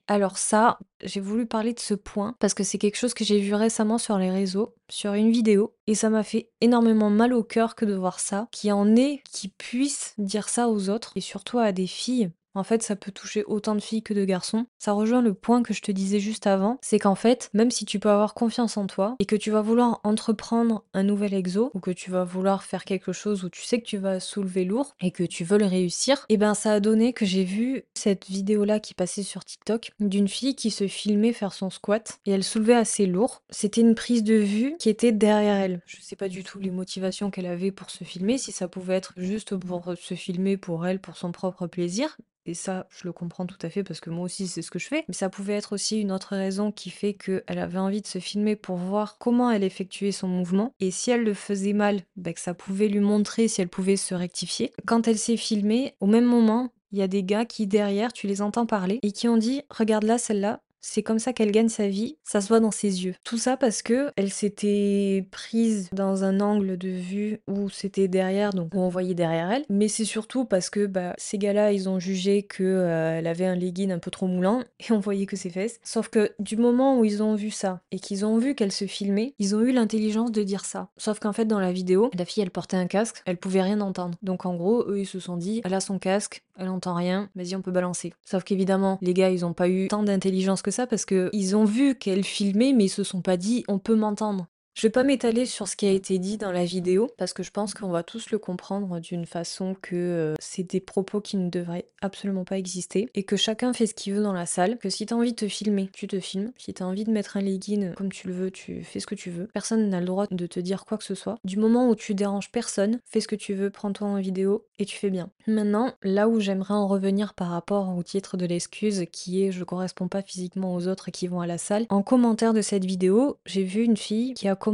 Alors 0.07 0.37
ça, 0.37 0.79
j'ai 1.03 1.21
voulu 1.21 1.47
parler 1.47 1.73
de 1.73 1.81
ce 1.81 1.95
point 1.95 2.37
parce 2.41 2.53
que 2.53 2.63
c'est 2.63 2.77
quelque 2.77 2.99
chose 2.99 3.15
que 3.15 3.25
j'ai 3.25 3.41
vu 3.41 3.55
récemment 3.55 3.97
sur 3.97 4.19
les 4.19 4.31
réseaux, 4.31 4.75
sur 4.91 5.15
une 5.15 5.31
vidéo, 5.31 5.75
et 5.87 5.95
ça 5.95 6.11
m'a 6.11 6.25
fait 6.25 6.51
énormément 6.61 7.09
mal 7.09 7.33
au 7.33 7.43
cœur 7.43 7.75
que 7.75 7.87
de 7.87 7.95
voir 7.95 8.21
ça, 8.21 8.49
qui 8.53 8.71
en 8.71 8.95
est 8.97 9.23
qui 9.33 9.49
puissent 9.49 10.13
dire 10.19 10.47
ça 10.47 10.69
aux 10.69 10.91
autres, 10.91 11.13
et 11.17 11.23
surtout 11.23 11.59
à 11.59 11.73
des 11.73 11.87
filles 11.87 12.31
en 12.55 12.65
fait, 12.65 12.83
ça 12.83 12.97
peut 12.97 13.13
toucher 13.13 13.45
autant 13.45 13.75
de 13.75 13.81
filles 13.81 14.03
que 14.03 14.15
de 14.15 14.25
garçons. 14.25 14.67
Ça 14.79 14.93
rejoint 14.93 15.23
le 15.23 15.35
point 15.35 15.63
que 15.63 15.75
je 15.75 15.83
te 15.83 15.93
disais 15.93 16.21
juste 16.21 16.47
avant, 16.47 16.79
c'est 16.83 16.99
qu'en 16.99 17.15
fait, 17.15 17.51
même 17.55 17.71
si 17.71 17.85
tu 17.85 17.99
peux 17.99 18.11
avoir 18.11 18.35
confiance 18.35 18.77
en 18.77 18.87
toi 18.87 19.17
et 19.19 19.27
que 19.27 19.37
tu 19.37 19.51
vas 19.51 19.63
vouloir 19.63 20.01
entreprendre 20.05 20.85
un 20.95 21.03
nouvel 21.03 21.35
exo 21.35 21.71
ou 21.75 21.81
que 21.81 21.91
tu 21.91 22.11
vas 22.11 22.25
vouloir 22.25 22.65
faire 22.65 22.85
quelque 22.85 23.13
chose 23.13 23.45
où 23.45 23.49
tu 23.49 23.63
sais 23.63 23.81
que 23.81 23.87
tu 23.87 23.99
vas 23.99 24.21
soulever 24.21 24.65
lourd 24.65 24.97
et 25.01 25.11
que 25.11 25.25
tu 25.25 25.45
veux 25.45 25.59
le 25.59 25.67
réussir, 25.67 26.25
et 26.29 26.35
eh 26.35 26.37
ben 26.37 26.55
ça 26.55 26.73
a 26.73 26.81
donné 26.81 27.13
que 27.13 27.25
j'ai 27.25 27.45
vu 27.45 27.85
cette 27.95 28.27
vidéo 28.27 28.65
là 28.65 28.81
qui 28.81 28.95
passait 28.95 29.23
sur 29.23 29.45
TikTok 29.45 29.93
d'une 30.01 30.29
fille 30.29 30.55
qui 30.55 30.71
se 30.71 30.87
filmait 30.87 31.33
faire 31.33 31.53
son 31.53 31.71
squat 31.71 32.19
et 32.27 32.33
elle 32.33 32.45
soulevait 32.45 32.75
assez 32.75 33.07
lourd. 33.07 33.43
C'était 33.51 33.81
une 33.81 33.95
prise 33.95 34.25
de 34.25 34.35
vue 34.35 34.77
qui 34.79 34.89
était 34.89 35.13
derrière 35.13 35.57
elle. 35.57 35.81
Je 35.87 36.01
sais 36.01 36.17
pas 36.17 36.29
du 36.29 36.45
tout 36.45 36.59
les 36.59 36.71
motivations 36.71 37.31
qu'elle 37.31 37.47
avait 37.47 37.73
pour 37.73 37.91
se 37.91 38.05
filmer, 38.05 38.39
si 38.39 38.53
ça 38.53 38.69
pouvait 38.69 38.95
être 38.95 39.13
juste 39.17 39.57
pour 39.57 39.95
se 40.01 40.15
filmer 40.15 40.57
pour 40.57 40.87
elle, 40.87 41.01
pour 41.01 41.17
son 41.17 41.33
propre 41.33 41.67
plaisir, 41.67 42.17
et 42.47 42.55
ça, 42.55 42.87
je 42.91 43.07
le 43.07 43.13
comprends 43.13 43.47
tout 43.47 43.59
à 43.63 43.69
fait 43.69 43.85
parce 43.85 44.01
que 44.01 44.11
moi 44.11 44.25
aussi, 44.25 44.49
c'est 44.49 44.63
ce 44.63 44.71
que 44.71 44.79
je 44.79 44.89
fais. 44.89 45.05
Mais 45.09 45.15
ça 45.15 45.29
pouvait 45.29 45.55
être 45.55 45.75
aussi 45.75 46.01
une 46.01 46.13
autre 46.13 46.37
raison 46.37 46.73
qui 46.73 46.91
fait 46.91 47.15
qu'elle 47.15 47.43
avait 47.59 47.79
envie 47.79 48.01
de 48.01 48.07
se 48.07 48.19
filmer 48.19 48.57
pour 48.57 48.77
voir 48.77 49.19
comment 49.19 49.51
elle 49.51 49.65
effectuait 49.65 50.13
son 50.13 50.29
mouvement. 50.29 50.73
Et 50.81 50.91
si 50.91 51.11
elle 51.11 51.25
le 51.25 51.35
faisait 51.35 51.73
mal, 51.73 52.01
bah, 52.17 52.33
que 52.33 52.41
ça 52.41 52.55
pouvait 52.55 52.89
lui 52.89 53.01
montrer 53.01 53.49
si 53.49 53.61
elle 53.61 53.69
pouvait 53.69 53.97
se 53.97 54.15
rectifier. 54.15 54.73
Quand 54.87 55.07
elle 55.07 55.19
s'est 55.19 55.37
filmée, 55.37 55.95
au 56.01 56.07
même 56.07 56.25
moment, 56.25 56.73
il 56.93 56.99
y 56.99 57.03
a 57.03 57.09
des 57.09 57.23
gars 57.23 57.45
qui 57.45 57.67
derrière, 57.67 58.13
tu 58.13 58.27
les 58.27 58.43
entends 58.43 58.67
parler 58.67 58.99
et 59.03 59.13
qui 59.13 59.29
ont 59.29 59.37
dit 59.37 59.63
regarde 59.71 60.05
là 60.05 60.19
celle-là, 60.19 60.61
c'est 60.81 61.03
comme 61.03 61.19
ça 61.19 61.33
qu'elle 61.33 61.53
gagne 61.53 61.69
sa 61.69 61.89
vie, 61.89 62.17
ça 62.25 62.41
se 62.41 62.49
voit 62.49 62.61
dans 62.61 62.71
ses 62.71 63.05
yeux. 63.05 63.15
Tout 63.25 63.39
ça 63.39 63.57
parce 63.57 63.83
que 63.83 64.11
elle 64.17 64.31
s'était 64.31 65.27
prise 65.31 65.89
dans 65.93 66.25
un 66.25 66.41
angle 66.41 66.77
de 66.77 66.89
vue 66.89 67.41
où 67.47 67.69
c'était 67.69 68.09
derrière, 68.09 68.53
donc 68.53 68.75
on 68.75 68.89
voyait 68.89 69.15
derrière 69.15 69.51
elle. 69.51 69.65
Mais 69.69 69.89
c'est 69.89 70.05
surtout 70.05 70.45
parce 70.45 70.71
que 70.71 70.87
bah, 70.87 71.15
ces 71.19 71.39
gars-là, 71.39 71.73
ils 71.73 71.89
ont 71.89 71.99
jugé 71.99 72.43
qu'elle 72.43 72.67
euh, 72.67 73.25
avait 73.25 73.47
un 73.47 73.55
legging 73.55 73.93
un 73.93 73.99
peu 73.99 74.11
trop 74.11 74.27
moulant 74.27 74.63
et 74.81 74.93
on 74.93 75.01
voyait 75.01 75.27
que 75.27 75.37
ses 75.37 75.51
fesses. 75.51 75.81
Sauf 75.85 76.09
que 76.09 76.33
du 76.39 76.57
moment 76.57 76.99
où 76.99 77.05
ils 77.05 77.23
ont 77.23 77.35
vu 77.35 77.51
ça 77.51 77.81
et 77.91 77.99
qu'ils 77.99 78.25
ont 78.25 78.39
vu 78.39 78.55
qu'elle 78.55 78.73
se 78.73 78.87
filmait, 78.87 79.35
ils 79.39 79.55
ont 79.55 79.61
eu 79.61 79.73
l'intelligence 79.73 80.33
de 80.33 80.43
dire 80.43 80.65
ça. 80.65 80.89
Sauf 80.97 81.19
qu'en 81.19 81.33
fait, 81.33 81.45
dans 81.45 81.61
la 81.61 81.73
vidéo, 81.73 82.11
la 82.17 82.25
fille, 82.25 82.43
elle 82.43 82.51
portait 82.51 82.77
un 82.77 82.87
casque, 82.87 83.23
elle 83.27 83.37
pouvait 83.37 83.63
rien 83.63 83.81
entendre. 83.81 84.19
Donc 84.23 84.47
en 84.47 84.55
gros, 84.55 84.85
eux, 84.89 85.01
ils 85.01 85.07
se 85.07 85.21
sont 85.21 85.37
dit, 85.37 85.61
elle 85.65 85.75
a 85.75 85.81
son 85.81 85.99
casque, 85.99 86.43
elle 86.61 86.69
entend 86.69 86.95
rien, 86.95 87.31
vas-y, 87.35 87.57
on 87.57 87.63
peut 87.63 87.71
balancer. 87.73 88.13
Sauf 88.25 88.45
qu'évidemment, 88.45 88.99
les 89.01 89.15
gars, 89.15 89.31
ils 89.31 89.45
ont 89.45 89.55
pas 89.55 89.69
eu 89.69 89.89
tant 89.89 90.03
d'intelligence 90.03 90.63
que 90.63 90.71
ça 90.71 90.87
parce 90.87 91.05
que 91.05 91.31
ils 91.33 91.57
ont 91.57 91.65
vu 91.65 91.97
qu'elle 91.97 92.25
filmait, 92.25 92.73
mais 92.73 92.85
ils 92.85 92.91
se 92.91 93.03
sont 93.03 93.23
pas 93.23 93.37
dit 93.37 93.65
on 93.67 93.79
peut 93.79 93.97
m'entendre. 93.97 94.47
Je 94.81 94.87
vais 94.87 94.91
pas 94.91 95.05
m'étaler 95.05 95.45
sur 95.45 95.69
ce 95.69 95.77
qui 95.77 95.85
a 95.85 95.91
été 95.91 96.19
dit 96.19 96.39
dans 96.39 96.53
la 96.53 96.65
vidéo 96.65 97.11
parce 97.19 97.35
que 97.35 97.43
je 97.43 97.51
pense 97.51 97.75
qu'on 97.75 97.91
va 97.91 98.03
tous 98.03 98.31
le 98.31 98.39
comprendre 98.39 98.99
d'une 98.99 99.27
façon 99.27 99.77
que 99.79 99.95
euh, 99.95 100.35
c'est 100.41 100.63
des 100.63 100.81
propos 100.81 101.21
qui 101.21 101.37
ne 101.37 101.51
devraient 101.51 101.85
absolument 102.01 102.45
pas 102.45 102.57
exister 102.57 103.11
et 103.15 103.25
que 103.25 103.37
chacun 103.37 103.75
fait 103.75 103.87
ce 103.87 103.93
qu'il 103.93 104.15
veut 104.15 104.23
dans 104.23 104.33
la 104.33 104.47
salle. 104.47 104.79
Que 104.79 104.89
si 104.89 105.05
t'as 105.05 105.17
envie 105.17 105.33
de 105.33 105.37
te 105.37 105.49
filmer, 105.49 105.91
tu 105.93 106.09
te 106.09 106.19
filmes. 106.19 106.53
Si 106.57 106.73
t'as 106.73 106.87
envie 106.87 107.05
de 107.05 107.11
mettre 107.11 107.37
un 107.37 107.43
legging 107.43 107.93
comme 107.93 108.11
tu 108.11 108.27
le 108.29 108.33
veux, 108.33 108.51
tu 108.51 108.83
fais 108.83 109.01
ce 109.01 109.07
que 109.07 109.15
tu 109.15 109.29
veux. 109.29 109.49
Personne 109.53 109.87
n'a 109.91 110.01
le 110.01 110.07
droit 110.07 110.27
de 110.31 110.47
te 110.47 110.59
dire 110.59 110.87
quoi 110.87 110.97
que 110.97 111.05
ce 111.05 111.15
soit. 111.15 111.37
Du 111.45 111.59
moment 111.59 111.91
où 111.91 111.95
tu 111.95 112.15
déranges 112.15 112.51
personne, 112.51 113.01
fais 113.05 113.21
ce 113.21 113.29
que 113.29 113.37
tu 113.37 113.53
veux, 113.53 113.69
prends-toi 113.69 114.09
en 114.09 114.19
vidéo 114.19 114.65
et 114.79 114.87
tu 114.87 114.97
fais 114.97 115.11
bien. 115.11 115.29
Maintenant, 115.47 115.93
là 116.03 116.27
où 116.27 116.41
j'aimerais 116.41 116.73
en 116.73 116.89
revenir 116.89 117.35
par 117.35 117.49
rapport 117.49 117.95
au 117.95 118.03
titre 118.03 118.39
de 118.39 118.47
l'excuse 118.47 119.05
qui 119.13 119.45
est 119.45 119.53
je 119.53 119.63
correspond 119.63 120.09
pas 120.09 120.23
physiquement 120.23 120.75
aux 120.75 120.89
autres 120.89 121.11
qui 121.11 121.27
vont 121.27 121.43
à 121.43 121.47
la 121.47 121.59
salle. 121.59 121.85
En 121.91 122.01
commentaire 122.01 122.55
de 122.55 122.63
cette 122.63 122.87
vidéo, 122.87 123.37
j'ai 123.45 123.63
vu 123.63 123.83
une 123.83 123.99
fille 123.99 124.33
qui 124.33 124.49
a 124.49 124.57
commenté 124.57 124.70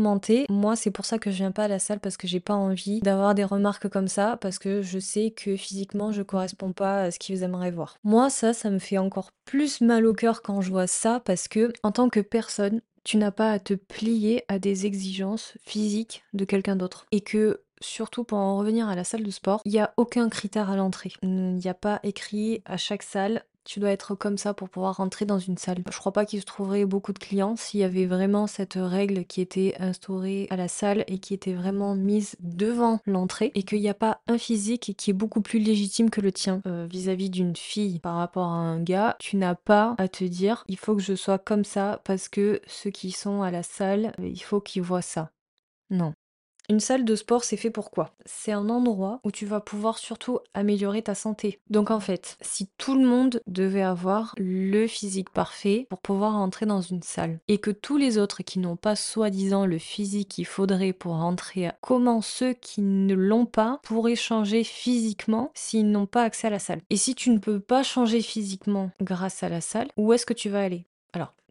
Moi, 0.48 0.76
c'est 0.76 0.90
pour 0.90 1.04
ça 1.04 1.18
que 1.18 1.30
je 1.30 1.36
viens 1.36 1.52
pas 1.52 1.64
à 1.64 1.68
la 1.68 1.78
salle 1.78 2.00
parce 2.00 2.16
que 2.16 2.26
j'ai 2.26 2.40
pas 2.40 2.54
envie 2.54 3.00
d'avoir 3.00 3.34
des 3.34 3.44
remarques 3.44 3.88
comme 3.88 4.08
ça 4.08 4.36
parce 4.40 4.58
que 4.58 4.82
je 4.82 4.98
sais 4.98 5.30
que 5.30 5.56
physiquement 5.56 6.12
je 6.12 6.22
correspond 6.22 6.72
pas 6.72 7.02
à 7.02 7.10
ce 7.10 7.18
qu'ils 7.18 7.42
aimeraient 7.42 7.70
voir. 7.70 7.98
Moi, 8.04 8.30
ça, 8.30 8.52
ça 8.52 8.70
me 8.70 8.78
fait 8.78 8.98
encore 8.98 9.30
plus 9.44 9.80
mal 9.80 10.06
au 10.06 10.14
cœur 10.14 10.42
quand 10.42 10.60
je 10.60 10.70
vois 10.70 10.86
ça 10.86 11.20
parce 11.20 11.48
que 11.48 11.72
en 11.82 11.92
tant 11.92 12.08
que 12.08 12.20
personne, 12.20 12.80
tu 13.04 13.16
n'as 13.18 13.30
pas 13.30 13.52
à 13.52 13.58
te 13.58 13.74
plier 13.74 14.44
à 14.48 14.58
des 14.58 14.86
exigences 14.86 15.54
physiques 15.62 16.24
de 16.34 16.44
quelqu'un 16.44 16.76
d'autre. 16.76 17.06
Et 17.12 17.20
que 17.20 17.62
surtout 17.80 18.24
pour 18.24 18.38
en 18.38 18.58
revenir 18.58 18.88
à 18.88 18.96
la 18.96 19.04
salle 19.04 19.22
de 19.22 19.30
sport, 19.30 19.60
il 19.64 19.72
n'y 19.72 19.78
a 19.78 19.92
aucun 19.96 20.28
critère 20.28 20.70
à 20.70 20.76
l'entrée. 20.76 21.12
Il 21.22 21.54
n'y 21.54 21.68
a 21.68 21.74
pas 21.74 22.00
écrit 22.02 22.62
à 22.64 22.76
chaque 22.76 23.02
salle 23.02 23.44
tu 23.66 23.80
dois 23.80 23.90
être 23.90 24.14
comme 24.14 24.38
ça 24.38 24.54
pour 24.54 24.68
pouvoir 24.68 24.96
rentrer 24.96 25.26
dans 25.26 25.38
une 25.38 25.58
salle. 25.58 25.82
Je 25.90 25.98
crois 25.98 26.12
pas 26.12 26.24
qu'il 26.24 26.40
se 26.40 26.46
trouverait 26.46 26.84
beaucoup 26.84 27.12
de 27.12 27.18
clients 27.18 27.56
s'il 27.56 27.80
y 27.80 27.84
avait 27.84 28.06
vraiment 28.06 28.46
cette 28.46 28.74
règle 28.76 29.24
qui 29.24 29.40
était 29.40 29.74
instaurée 29.78 30.46
à 30.50 30.56
la 30.56 30.68
salle 30.68 31.04
et 31.08 31.18
qui 31.18 31.34
était 31.34 31.52
vraiment 31.52 31.94
mise 31.94 32.36
devant 32.40 33.00
l'entrée 33.06 33.52
et 33.54 33.62
qu'il 33.64 33.80
n'y 33.80 33.88
a 33.88 33.94
pas 33.94 34.20
un 34.28 34.38
physique 34.38 34.94
qui 34.96 35.10
est 35.10 35.14
beaucoup 35.14 35.40
plus 35.40 35.58
légitime 35.58 36.10
que 36.10 36.20
le 36.20 36.32
tien 36.32 36.62
euh, 36.66 36.86
vis-à-vis 36.88 37.28
d'une 37.28 37.56
fille 37.56 37.98
par 37.98 38.16
rapport 38.16 38.48
à 38.48 38.56
un 38.56 38.80
gars. 38.80 39.16
Tu 39.18 39.36
n'as 39.36 39.54
pas 39.54 39.94
à 39.98 40.08
te 40.08 40.24
dire 40.24 40.64
il 40.68 40.78
faut 40.78 40.94
que 40.94 41.02
je 41.02 41.14
sois 41.14 41.38
comme 41.38 41.64
ça 41.64 42.00
parce 42.04 42.28
que 42.28 42.60
ceux 42.66 42.90
qui 42.90 43.10
sont 43.10 43.42
à 43.42 43.50
la 43.50 43.62
salle, 43.62 44.12
il 44.18 44.42
faut 44.42 44.60
qu'ils 44.60 44.82
voient 44.82 45.02
ça. 45.02 45.30
Non. 45.90 46.14
Une 46.68 46.80
salle 46.80 47.04
de 47.04 47.14
sport, 47.14 47.44
c'est 47.44 47.56
fait 47.56 47.70
pour 47.70 47.92
quoi? 47.92 48.10
C'est 48.24 48.50
un 48.50 48.68
endroit 48.68 49.20
où 49.22 49.30
tu 49.30 49.46
vas 49.46 49.60
pouvoir 49.60 49.98
surtout 49.98 50.40
améliorer 50.52 51.02
ta 51.02 51.14
santé. 51.14 51.60
Donc 51.70 51.92
en 51.92 52.00
fait, 52.00 52.36
si 52.40 52.68
tout 52.76 52.98
le 52.98 53.06
monde 53.06 53.40
devait 53.46 53.82
avoir 53.82 54.34
le 54.36 54.88
physique 54.88 55.30
parfait 55.30 55.86
pour 55.88 56.00
pouvoir 56.00 56.34
entrer 56.34 56.66
dans 56.66 56.80
une 56.80 57.02
salle, 57.02 57.38
et 57.46 57.58
que 57.58 57.70
tous 57.70 57.98
les 57.98 58.18
autres 58.18 58.42
qui 58.42 58.58
n'ont 58.58 58.76
pas 58.76 58.96
soi-disant 58.96 59.64
le 59.64 59.78
physique 59.78 60.30
qu'il 60.30 60.46
faudrait 60.46 60.92
pour 60.92 61.12
rentrer, 61.12 61.70
comment 61.80 62.20
ceux 62.20 62.52
qui 62.52 62.82
ne 62.82 63.14
l'ont 63.14 63.46
pas 63.46 63.80
pourraient 63.84 64.16
changer 64.16 64.64
physiquement 64.64 65.52
s'ils 65.54 65.88
n'ont 65.90 66.06
pas 66.06 66.24
accès 66.24 66.48
à 66.48 66.50
la 66.50 66.58
salle? 66.58 66.82
Et 66.90 66.96
si 66.96 67.14
tu 67.14 67.30
ne 67.30 67.38
peux 67.38 67.60
pas 67.60 67.84
changer 67.84 68.22
physiquement 68.22 68.90
grâce 69.00 69.44
à 69.44 69.48
la 69.48 69.60
salle, 69.60 69.88
où 69.96 70.12
est-ce 70.12 70.26
que 70.26 70.34
tu 70.34 70.48
vas 70.48 70.64
aller? 70.64 70.86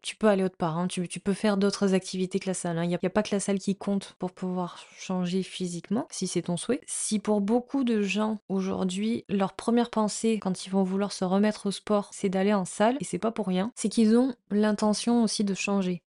Tu 0.06 0.14
peux 0.14 0.28
aller 0.28 0.44
autre 0.44 0.56
part, 0.56 0.78
hein, 0.78 0.86
tu, 0.86 1.02
peux 1.18 1.32
faire 1.32 1.56
d'autres 1.56 1.92
activités 1.92 2.38
que 2.38 2.46
la 2.46 2.54
salle. 2.54 2.78
Hein. 2.78 2.84
Il 2.84 2.88
n'y 2.88 2.94
a, 2.94 3.10
pas 3.10 3.24
que 3.24 3.34
la 3.34 3.40
salle 3.40 3.58
qui 3.58 3.74
compte 3.74 4.14
pour 4.20 4.30
pouvoir 4.30 4.78
changer 4.96 5.42
physiquement, 5.42 6.06
si 6.12 6.28
c'est 6.28 6.42
ton 6.42 6.56
souhait. 6.56 6.80
Si 6.86 7.18
pour 7.18 7.40
beaucoup 7.40 7.82
de 7.82 8.02
gens 8.02 8.38
aujourd'hui, 8.48 9.24
leur 9.28 9.54
première 9.54 9.90
pensée 9.90 10.38
quand 10.40 10.64
ils 10.64 10.70
vont 10.70 10.84
vouloir 10.84 11.10
se 11.10 11.24
remettre 11.24 11.66
au 11.66 11.70
sport, 11.72 12.10
c'est 12.12 12.28
d'aller 12.28 12.54
en 12.54 12.64
salle, 12.64 12.96
et 13.00 13.04
c'est 13.04 13.18
pas 13.18 13.32
pour 13.32 13.48
rien, 13.48 13.72
c'est 13.74 13.88
qu'ils 13.88 14.16
ont 14.16 14.32
l'intention 14.52 15.24
aussi 15.24 15.42
de 15.42 15.54
changer. 15.54 16.04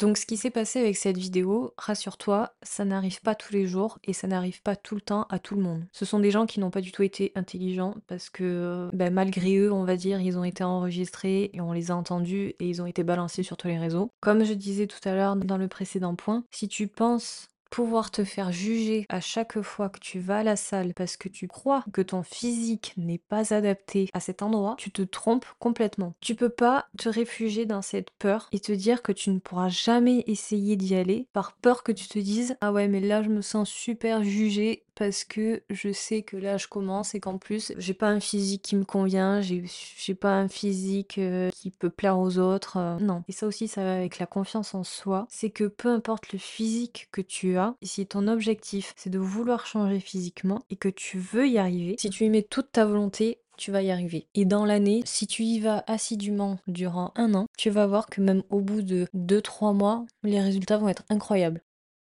Donc 0.00 0.16
ce 0.16 0.24
qui 0.24 0.38
s'est 0.38 0.50
passé 0.50 0.80
avec 0.80 0.96
cette 0.96 1.18
vidéo, 1.18 1.74
rassure-toi, 1.76 2.54
ça 2.62 2.86
n'arrive 2.86 3.20
pas 3.20 3.34
tous 3.34 3.52
les 3.52 3.66
jours 3.66 3.98
et 4.04 4.14
ça 4.14 4.26
n'arrive 4.26 4.62
pas 4.62 4.74
tout 4.74 4.94
le 4.94 5.02
temps 5.02 5.26
à 5.28 5.38
tout 5.38 5.54
le 5.54 5.60
monde. 5.60 5.84
Ce 5.92 6.06
sont 6.06 6.18
des 6.18 6.30
gens 6.30 6.46
qui 6.46 6.58
n'ont 6.58 6.70
pas 6.70 6.80
du 6.80 6.90
tout 6.90 7.02
été 7.02 7.32
intelligents 7.34 7.94
parce 8.06 8.30
que 8.30 8.88
ben, 8.94 9.12
malgré 9.12 9.58
eux, 9.58 9.70
on 9.70 9.84
va 9.84 9.96
dire, 9.96 10.22
ils 10.22 10.38
ont 10.38 10.44
été 10.44 10.64
enregistrés 10.64 11.50
et 11.52 11.60
on 11.60 11.72
les 11.72 11.90
a 11.90 11.96
entendus 11.96 12.54
et 12.58 12.66
ils 12.66 12.80
ont 12.80 12.86
été 12.86 13.04
balancés 13.04 13.42
sur 13.42 13.58
tous 13.58 13.68
les 13.68 13.78
réseaux. 13.78 14.10
Comme 14.20 14.42
je 14.42 14.54
disais 14.54 14.86
tout 14.86 15.06
à 15.06 15.14
l'heure 15.14 15.36
dans 15.36 15.58
le 15.58 15.68
précédent 15.68 16.14
point, 16.14 16.44
si 16.50 16.66
tu 16.66 16.88
penses 16.88 17.50
pouvoir 17.70 18.10
te 18.10 18.24
faire 18.24 18.52
juger 18.52 19.06
à 19.08 19.20
chaque 19.20 19.60
fois 19.62 19.88
que 19.88 20.00
tu 20.00 20.18
vas 20.18 20.38
à 20.38 20.42
la 20.42 20.56
salle 20.56 20.92
parce 20.94 21.16
que 21.16 21.28
tu 21.28 21.48
crois 21.48 21.84
que 21.92 22.02
ton 22.02 22.22
physique 22.22 22.92
n'est 22.96 23.18
pas 23.18 23.54
adapté 23.54 24.10
à 24.12 24.20
cet 24.20 24.42
endroit, 24.42 24.74
tu 24.78 24.90
te 24.90 25.02
trompes 25.02 25.46
complètement. 25.58 26.14
Tu 26.20 26.34
peux 26.34 26.48
pas 26.48 26.86
te 26.98 27.08
réfugier 27.08 27.66
dans 27.66 27.82
cette 27.82 28.10
peur 28.10 28.48
et 28.52 28.60
te 28.60 28.72
dire 28.72 29.02
que 29.02 29.12
tu 29.12 29.30
ne 29.30 29.38
pourras 29.38 29.68
jamais 29.68 30.24
essayer 30.26 30.76
d'y 30.76 30.94
aller 30.94 31.26
par 31.32 31.52
peur 31.52 31.82
que 31.82 31.92
tu 31.92 32.08
te 32.08 32.18
dises 32.18 32.56
ah 32.60 32.72
ouais 32.72 32.88
mais 32.88 33.00
là 33.00 33.22
je 33.22 33.28
me 33.28 33.42
sens 33.42 33.70
super 33.70 34.22
jugé 34.24 34.84
parce 35.00 35.24
que 35.24 35.62
je 35.70 35.92
sais 35.92 36.20
que 36.20 36.36
là 36.36 36.58
je 36.58 36.68
commence 36.68 37.14
et 37.14 37.20
qu'en 37.20 37.38
plus 37.38 37.72
j'ai 37.78 37.94
pas 37.94 38.08
un 38.08 38.20
physique 38.20 38.60
qui 38.60 38.76
me 38.76 38.84
convient, 38.84 39.40
j'ai 39.40 40.14
pas 40.14 40.34
un 40.34 40.48
physique 40.48 41.16
euh, 41.16 41.48
qui 41.54 41.70
peut 41.70 41.88
plaire 41.88 42.18
aux 42.18 42.36
autres. 42.36 42.76
Euh, 42.76 42.98
non. 43.00 43.22
Et 43.26 43.32
ça 43.32 43.46
aussi 43.46 43.66
ça 43.66 43.82
va 43.82 43.94
avec 43.94 44.18
la 44.18 44.26
confiance 44.26 44.74
en 44.74 44.84
soi. 44.84 45.26
C'est 45.30 45.48
que 45.48 45.64
peu 45.64 45.88
importe 45.88 46.34
le 46.34 46.38
physique 46.38 47.08
que 47.12 47.22
tu 47.22 47.56
as, 47.56 47.59
si 47.82 48.06
ton 48.06 48.28
objectif 48.28 48.92
c'est 48.96 49.10
de 49.10 49.18
vouloir 49.18 49.66
changer 49.66 50.00
physiquement 50.00 50.62
et 50.70 50.76
que 50.76 50.88
tu 50.88 51.18
veux 51.18 51.48
y 51.48 51.58
arriver, 51.58 51.96
si 51.98 52.10
tu 52.10 52.24
y 52.24 52.30
mets 52.30 52.42
toute 52.42 52.72
ta 52.72 52.84
volonté, 52.84 53.38
tu 53.56 53.70
vas 53.70 53.82
y 53.82 53.90
arriver. 53.90 54.26
Et 54.34 54.46
dans 54.46 54.64
l'année, 54.64 55.02
si 55.04 55.26
tu 55.26 55.42
y 55.42 55.60
vas 55.60 55.84
assidûment 55.86 56.58
durant 56.66 57.12
un 57.14 57.34
an, 57.34 57.46
tu 57.58 57.68
vas 57.68 57.86
voir 57.86 58.06
que 58.06 58.20
même 58.20 58.42
au 58.48 58.60
bout 58.60 58.82
de 58.82 59.06
2-3 59.14 59.74
mois, 59.74 60.06
les 60.22 60.40
résultats 60.40 60.78
vont 60.78 60.88
être 60.88 61.04
incroyables. 61.10 61.62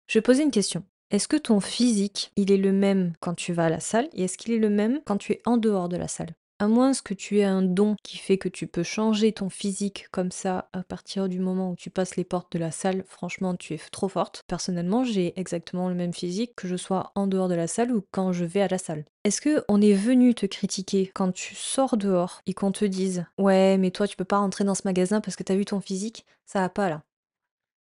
Je 0.07 0.17
vais 0.17 0.23
poser 0.23 0.43
une 0.43 0.51
question. 0.51 0.83
Est-ce 1.11 1.27
que 1.27 1.37
ton 1.37 1.59
physique, 1.59 2.31
il 2.35 2.51
est 2.51 2.57
le 2.57 2.73
même 2.73 3.13
quand 3.21 3.35
tu 3.35 3.53
vas 3.53 3.65
à 3.65 3.69
la 3.69 3.79
salle 3.79 4.09
et 4.13 4.25
est-ce 4.25 4.37
qu'il 4.37 4.53
est 4.53 4.59
le 4.59 4.69
même 4.69 4.99
quand 5.05 5.17
tu 5.17 5.31
es 5.31 5.41
en 5.45 5.57
dehors 5.57 5.87
de 5.87 5.97
la 5.97 6.07
salle? 6.07 6.35
À 6.59 6.67
moins 6.67 6.91
que 7.03 7.13
tu 7.13 7.39
aies 7.39 7.43
un 7.43 7.61
don 7.61 7.95
qui 8.03 8.17
fait 8.17 8.37
que 8.37 8.49
tu 8.49 8.67
peux 8.67 8.83
changer 8.83 9.31
ton 9.33 9.49
physique 9.49 10.07
comme 10.11 10.31
ça 10.31 10.69
à 10.73 10.83
partir 10.83 11.27
du 11.29 11.39
moment 11.39 11.71
où 11.71 11.75
tu 11.75 11.89
passes 11.89 12.15
les 12.15 12.23
portes 12.23 12.51
de 12.53 12.59
la 12.59 12.71
salle, 12.71 13.03
franchement, 13.07 13.55
tu 13.55 13.73
es 13.73 13.77
trop 13.91 14.07
forte. 14.07 14.43
Personnellement, 14.47 15.03
j'ai 15.03 15.37
exactement 15.39 15.89
le 15.89 15.95
même 15.95 16.13
physique 16.13 16.55
que 16.55 16.67
je 16.67 16.75
sois 16.77 17.11
en 17.15 17.27
dehors 17.27 17.49
de 17.49 17.55
la 17.55 17.67
salle 17.67 17.91
ou 17.91 18.03
quand 18.11 18.31
je 18.31 18.45
vais 18.45 18.61
à 18.61 18.67
la 18.67 18.77
salle. 18.77 19.05
Est-ce 19.23 19.41
que 19.41 19.63
on 19.67 19.81
est 19.81 19.93
venu 19.93 20.33
te 20.35 20.45
critiquer 20.45 21.11
quand 21.13 21.31
tu 21.31 21.55
sors 21.55 21.97
dehors 21.97 22.41
et 22.45 22.53
qu'on 22.53 22.71
te 22.71 22.85
dise 22.85 23.25
"Ouais, 23.37 23.77
mais 23.77 23.91
toi 23.91 24.07
tu 24.07 24.15
peux 24.15 24.23
pas 24.25 24.37
rentrer 24.37 24.63
dans 24.63 24.75
ce 24.75 24.83
magasin 24.85 25.21
parce 25.21 25.35
que 25.35 25.43
t'as 25.43 25.55
vu 25.55 25.65
ton 25.65 25.81
physique? 25.81 26.25
Ça 26.45 26.61
va 26.61 26.69
pas 26.69 26.89
là." 26.89 27.03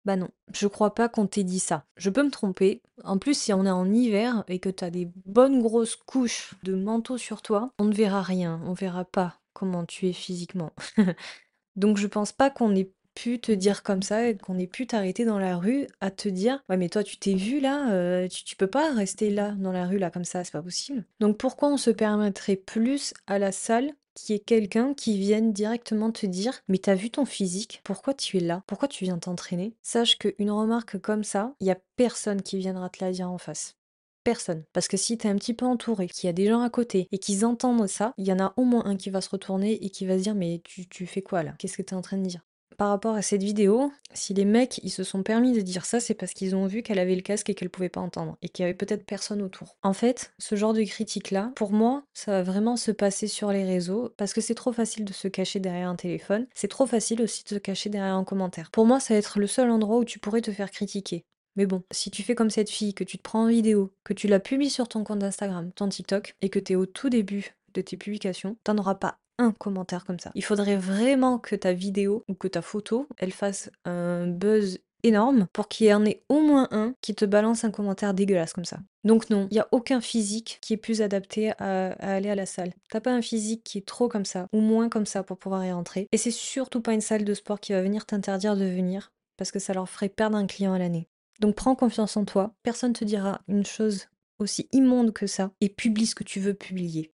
Bah 0.06 0.16
non, 0.16 0.30
je 0.54 0.68
crois 0.68 0.94
pas 0.94 1.10
qu'on 1.10 1.26
t'ait 1.26 1.44
dit 1.44 1.60
ça. 1.60 1.86
Je 1.98 2.10
peux 2.10 2.24
me 2.24 2.30
tromper. 2.30 2.82
En 3.04 3.18
plus, 3.18 3.38
si 3.38 3.54
on 3.54 3.66
est 3.66 3.72
en 3.72 3.92
hiver 3.92 4.44
et 4.48 4.60
que 4.60 4.70
t'as 4.70 4.92
des 4.92 5.10
bonnes 5.26 5.62
grosses 5.62 5.96
couches 5.96 6.54
de 6.64 6.76
manteau 6.76 7.18
sur 7.18 7.42
toi, 7.42 7.72
on 7.80 7.86
ne 7.86 7.94
verra 7.94 8.22
rien, 8.22 8.62
on 8.66 8.74
verra 8.74 9.04
pas 9.04 9.40
comment 9.54 9.86
tu 9.86 10.08
es 10.08 10.14
physiquement. 10.14 10.72
Donc 11.76 11.98
je 11.98 12.08
pense 12.08 12.32
pas 12.32 12.50
qu'on 12.50 12.76
ait 12.76 12.92
pu 13.16 13.40
te 13.40 13.52
dire 13.52 13.82
comme 13.82 14.04
ça 14.04 14.28
et 14.28 14.38
qu'on 14.38 14.60
ait 14.60 14.68
pu 14.68 14.86
t'arrêter 14.86 15.26
dans 15.26 15.40
la 15.40 15.58
rue 15.58 15.88
à 16.02 16.12
te 16.12 16.28
dire 16.28 16.62
ouais 16.70 16.76
mais 16.76 16.90
toi 16.90 17.02
tu 17.02 17.18
t'es 17.18 17.34
vu 17.34 17.62
là 17.62 17.92
euh, 17.94 18.28
tu, 18.28 18.58
peux 18.58 18.68
pas 18.68 18.94
rester 18.94 19.30
là 19.30 19.52
dans 19.52 19.72
la 19.72 19.88
rue 19.88 19.98
là 19.98 20.12
comme 20.12 20.26
ça 20.26 20.44
c'est 20.44 20.52
pas 20.52 20.62
possible 20.62 21.06
donc 21.22 21.38
pourquoi 21.38 21.70
on 21.70 21.78
se 21.78 21.92
permettrait 21.92 22.58
plus 22.58 23.14
à 23.26 23.40
la 23.40 23.54
salle 23.54 23.94
qui 24.16 24.34
est 24.34 24.40
quelqu'un 24.40 24.94
qui 24.96 25.18
vienne 25.20 25.54
directement 25.54 26.12
te 26.12 26.26
dire 26.26 26.62
Mais 26.68 26.80
t'as 26.80 26.96
vu 26.96 27.12
ton 27.12 27.26
physique 27.26 27.82
Pourquoi 27.84 28.16
tu 28.16 28.38
es 28.38 28.40
là 28.40 28.64
Pourquoi 28.66 28.88
tu 28.88 29.04
viens 29.04 29.20
t'entraîner? 29.20 29.76
Sache 29.84 30.18
qu'une 30.18 30.50
remarque 30.50 31.00
comme 31.00 31.24
ça, 31.24 31.54
il 31.60 31.68
y 31.68 31.72
a 31.72 31.78
personne 31.96 32.42
qui 32.42 32.58
viendra 32.58 32.90
te 32.90 33.04
la 33.04 33.12
dire 33.12 33.30
en 33.30 33.38
face. 33.38 33.76
Personne. 34.24 34.64
Parce 34.74 34.88
que 34.88 34.98
si 34.98 35.20
t'es 35.20 35.30
un 35.30 35.36
petit 35.36 35.54
peu 35.54 35.68
entouré, 35.68 36.08
qu'il 36.08 36.28
y 36.28 36.30
a 36.30 36.34
des 36.34 36.48
gens 36.48 36.62
à 36.62 36.70
côté 36.72 37.08
et 37.12 37.20
qu'ils 37.20 37.46
entendent 37.46 37.88
ça, 37.88 38.14
il 38.18 38.26
y 38.26 38.34
en 38.34 38.40
a 38.40 38.54
au 38.58 38.64
moins 38.64 38.86
un 38.86 38.96
qui 38.96 39.12
va 39.12 39.22
se 39.22 39.30
retourner 39.30 39.74
et 39.86 39.92
qui 39.92 40.08
va 40.08 40.18
se 40.18 40.24
dire 40.24 40.34
Mais 40.34 40.62
tu, 40.64 40.88
tu 40.88 41.06
fais 41.06 41.22
quoi 41.22 41.44
là? 41.44 41.54
Qu'est-ce 41.60 41.78
que 41.78 41.84
t'es 41.84 41.94
en 41.94 42.02
train 42.02 42.18
de 42.18 42.26
dire? 42.26 42.42
Par 42.78 42.90
rapport 42.90 43.16
à 43.16 43.22
cette 43.22 43.44
vidéo, 43.44 43.92
si 44.14 44.34
les 44.34 44.46
mecs 44.46 44.80
ils 44.84 44.90
se 44.90 45.04
sont 45.04 45.24
permis 45.24 45.54
de 45.54 45.62
dire 45.62 45.86
ça, 45.86 46.00
c'est 46.00 46.14
parce 46.14 46.34
qu'ils 46.34 46.56
ont 46.56 46.68
vu 46.68 46.84
qu'elle 46.84 47.00
avait 47.00 47.16
le 47.16 47.22
casque 47.22 47.50
et 47.50 47.56
qu'elle 47.56 47.70
pouvait 47.70 47.90
pas 47.90 48.02
entendre, 48.02 48.38
et 48.42 48.50
qu'il 48.50 48.64
y 48.64 48.66
avait 48.66 48.78
peut-être 48.78 49.06
personne 49.06 49.42
autour. 49.42 49.78
En 49.84 49.94
fait, 49.94 50.34
ce 50.40 50.56
genre 50.56 50.74
de 50.74 50.84
critique-là, 50.84 51.52
pour 51.56 51.72
moi, 51.72 52.04
ça 52.14 52.32
va 52.32 52.44
vraiment 52.44 52.78
se 52.78 52.92
passer 52.92 53.28
sur 53.28 53.52
les 53.52 53.64
réseaux, 53.64 54.14
parce 54.18 54.34
que 54.34 54.42
c'est 54.42 54.56
trop 54.56 54.72
facile 54.72 55.06
de 55.06 55.14
se 55.14 55.28
cacher 55.28 55.60
derrière 55.60 55.90
un 55.90 55.96
téléphone, 55.96 56.48
c'est 56.54 56.68
trop 56.68 56.86
facile 56.86 57.22
aussi 57.22 57.44
de 57.44 57.50
se 57.50 57.56
cacher 57.56 57.90
derrière 57.90 58.16
un 58.16 58.24
commentaire. 58.24 58.72
Pour 58.72 58.86
moi, 58.86 59.00
ça 59.00 59.14
va 59.14 59.20
être 59.20 59.40
le 59.40 59.48
seul 59.48 59.70
endroit 59.70 59.98
où 59.98 60.06
tu 60.06 60.20
pourrais 60.20 60.42
te 60.42 60.52
faire 60.52 60.72
critiquer. 60.72 61.26
Mais 61.56 61.66
bon, 61.66 61.84
si 61.92 62.12
tu 62.12 62.22
fais 62.24 62.36
comme 62.36 62.50
cette 62.50 62.70
fille, 62.70 62.94
que 62.94 63.06
tu 63.06 63.18
te 63.18 63.24
prends 63.24 63.44
en 63.44 63.48
vidéo, 63.48 63.94
que 64.04 64.14
tu 64.14 64.28
la 64.28 64.40
publies 64.40 64.70
sur 64.70 64.88
ton 64.88 65.04
compte 65.04 65.24
Instagram, 65.24 65.72
ton 65.74 65.88
TikTok, 65.88 66.36
et 66.42 66.50
que 66.50 66.60
tu 66.60 66.74
es 66.74 66.76
au 66.76 66.86
tout 66.86 67.10
début 67.10 67.56
de 67.74 67.82
tes 67.82 67.98
publications, 67.98 68.58
t'en 68.64 68.78
auras 68.78 68.96
pas 68.96 69.20
commentaire 69.58 70.06
comme 70.06 70.20
ça. 70.20 70.32
Il 70.36 70.44
faudrait 70.44 70.78
vraiment 70.78 71.38
que 71.38 71.56
ta 71.56 71.74
vidéo 71.74 72.24
ou 72.28 72.34
que 72.34 72.48
ta 72.48 72.62
photo, 72.62 73.08
elle 73.18 73.32
fasse 73.32 73.70
un 73.86 74.28
buzz 74.28 74.80
énorme 75.04 75.48
pour 75.54 75.68
qu'il 75.68 75.88
y 75.88 75.94
en 75.94 76.06
ait 76.06 76.24
au 76.30 76.42
moins 76.42 76.68
un 76.72 76.94
qui 77.02 77.14
te 77.16 77.26
balance 77.26 77.64
un 77.64 77.72
commentaire 77.72 78.14
dégueulasse 78.14 78.54
comme 78.54 78.66
ça. 78.66 78.80
Donc 79.04 79.30
non, 79.30 79.48
il 79.52 79.54
n'y 79.54 79.60
a 79.60 79.68
aucun 79.72 80.02
physique 80.02 80.58
qui 80.62 80.74
est 80.74 80.78
plus 80.78 81.02
adapté 81.02 81.52
à, 81.60 81.92
aller 82.00 82.30
à 82.30 82.36
la 82.36 82.46
salle. 82.46 82.74
T'as 82.90 83.02
pas 83.02 83.12
un 83.12 83.22
physique 83.22 83.64
qui 83.64 83.78
est 83.78 83.86
trop 83.86 84.08
comme 84.08 84.26
ça 84.26 84.48
ou 84.52 84.60
moins 84.60 84.90
comme 84.90 85.06
ça 85.06 85.24
pour 85.24 85.38
pouvoir 85.38 85.64
y 85.64 85.72
rentrer. 85.72 86.08
Et 86.12 86.18
c'est 86.18 86.32
surtout 86.32 86.82
pas 86.82 86.94
une 86.94 87.02
salle 87.02 87.24
de 87.24 87.34
sport 87.34 87.60
qui 87.60 87.74
va 87.74 87.82
venir 87.82 88.06
t'interdire 88.06 88.56
de 88.56 88.66
venir 88.66 89.12
parce 89.38 89.52
que 89.52 89.60
ça 89.60 89.74
leur 89.74 89.90
ferait 89.90 90.10
perdre 90.10 90.38
un 90.38 90.48
client 90.48 90.74
à 90.74 90.80
l'année. 90.80 91.08
Donc 91.40 91.56
prends 91.56 91.76
confiance 91.76 92.18
en 92.18 92.26
toi, 92.26 92.54
personne 92.64 92.94
te 92.94 93.06
dira 93.06 93.42
une 93.48 93.66
chose 93.66 94.08
aussi 94.40 94.68
immonde 94.72 95.14
que 95.14 95.28
ça 95.28 95.52
et 95.62 95.70
publie 95.70 96.08
ce 96.08 96.16
que 96.16 96.24
tu 96.24 96.40
veux 96.40 96.54
publier. 96.54 97.12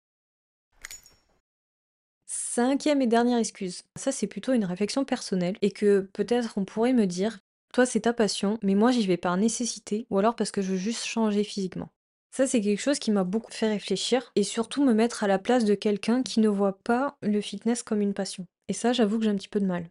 Cinquième 2.57 3.03
et 3.03 3.07
dernière 3.07 3.37
excuse. 3.37 3.83
Ça, 3.97 4.13
c'est 4.13 4.27
plutôt 4.27 4.55
une 4.55 4.65
réflexion 4.65 5.05
personnelle 5.05 5.59
et 5.61 5.71
que 5.71 6.09
peut-être 6.15 6.57
on 6.57 6.65
pourrait 6.65 6.95
me 6.95 7.05
dire, 7.05 7.41
toi, 7.75 7.85
c'est 7.85 8.01
ta 8.01 8.15
passion, 8.15 8.59
mais 8.63 8.75
moi, 8.75 8.93
j'y 8.93 9.07
vais 9.07 9.19
par 9.19 9.37
nécessité 9.37 10.07
ou 10.09 10.17
alors 10.17 10.35
parce 10.35 10.53
que 10.53 10.63
je 10.63 10.71
veux 10.71 10.79
juste 10.79 11.05
changer 11.05 11.45
physiquement. 11.45 11.91
Ça, 12.35 12.47
c'est 12.47 12.63
quelque 12.63 12.81
chose 12.81 12.99
qui 12.99 13.11
m'a 13.11 13.25
beaucoup 13.25 13.53
fait 13.53 13.69
réfléchir 13.69 14.33
et 14.37 14.43
surtout 14.43 14.83
me 14.87 14.95
mettre 14.95 15.23
à 15.23 15.27
la 15.27 15.39
place 15.39 15.67
de 15.67 15.75
quelqu'un 15.75 16.23
qui 16.23 16.41
ne 16.41 16.49
voit 16.49 16.79
pas 16.83 17.19
le 17.21 17.43
fitness 17.43 17.83
comme 17.83 18.01
une 18.01 18.15
passion. 18.15 18.47
Et 18.69 18.73
ça, 18.73 18.95
j'avoue 18.95 19.19
que 19.19 19.25
j'ai 19.25 19.31
un 19.31 19.37
petit 19.37 19.49
peu 19.49 19.61
de 19.61 19.67
mal. 19.67 19.91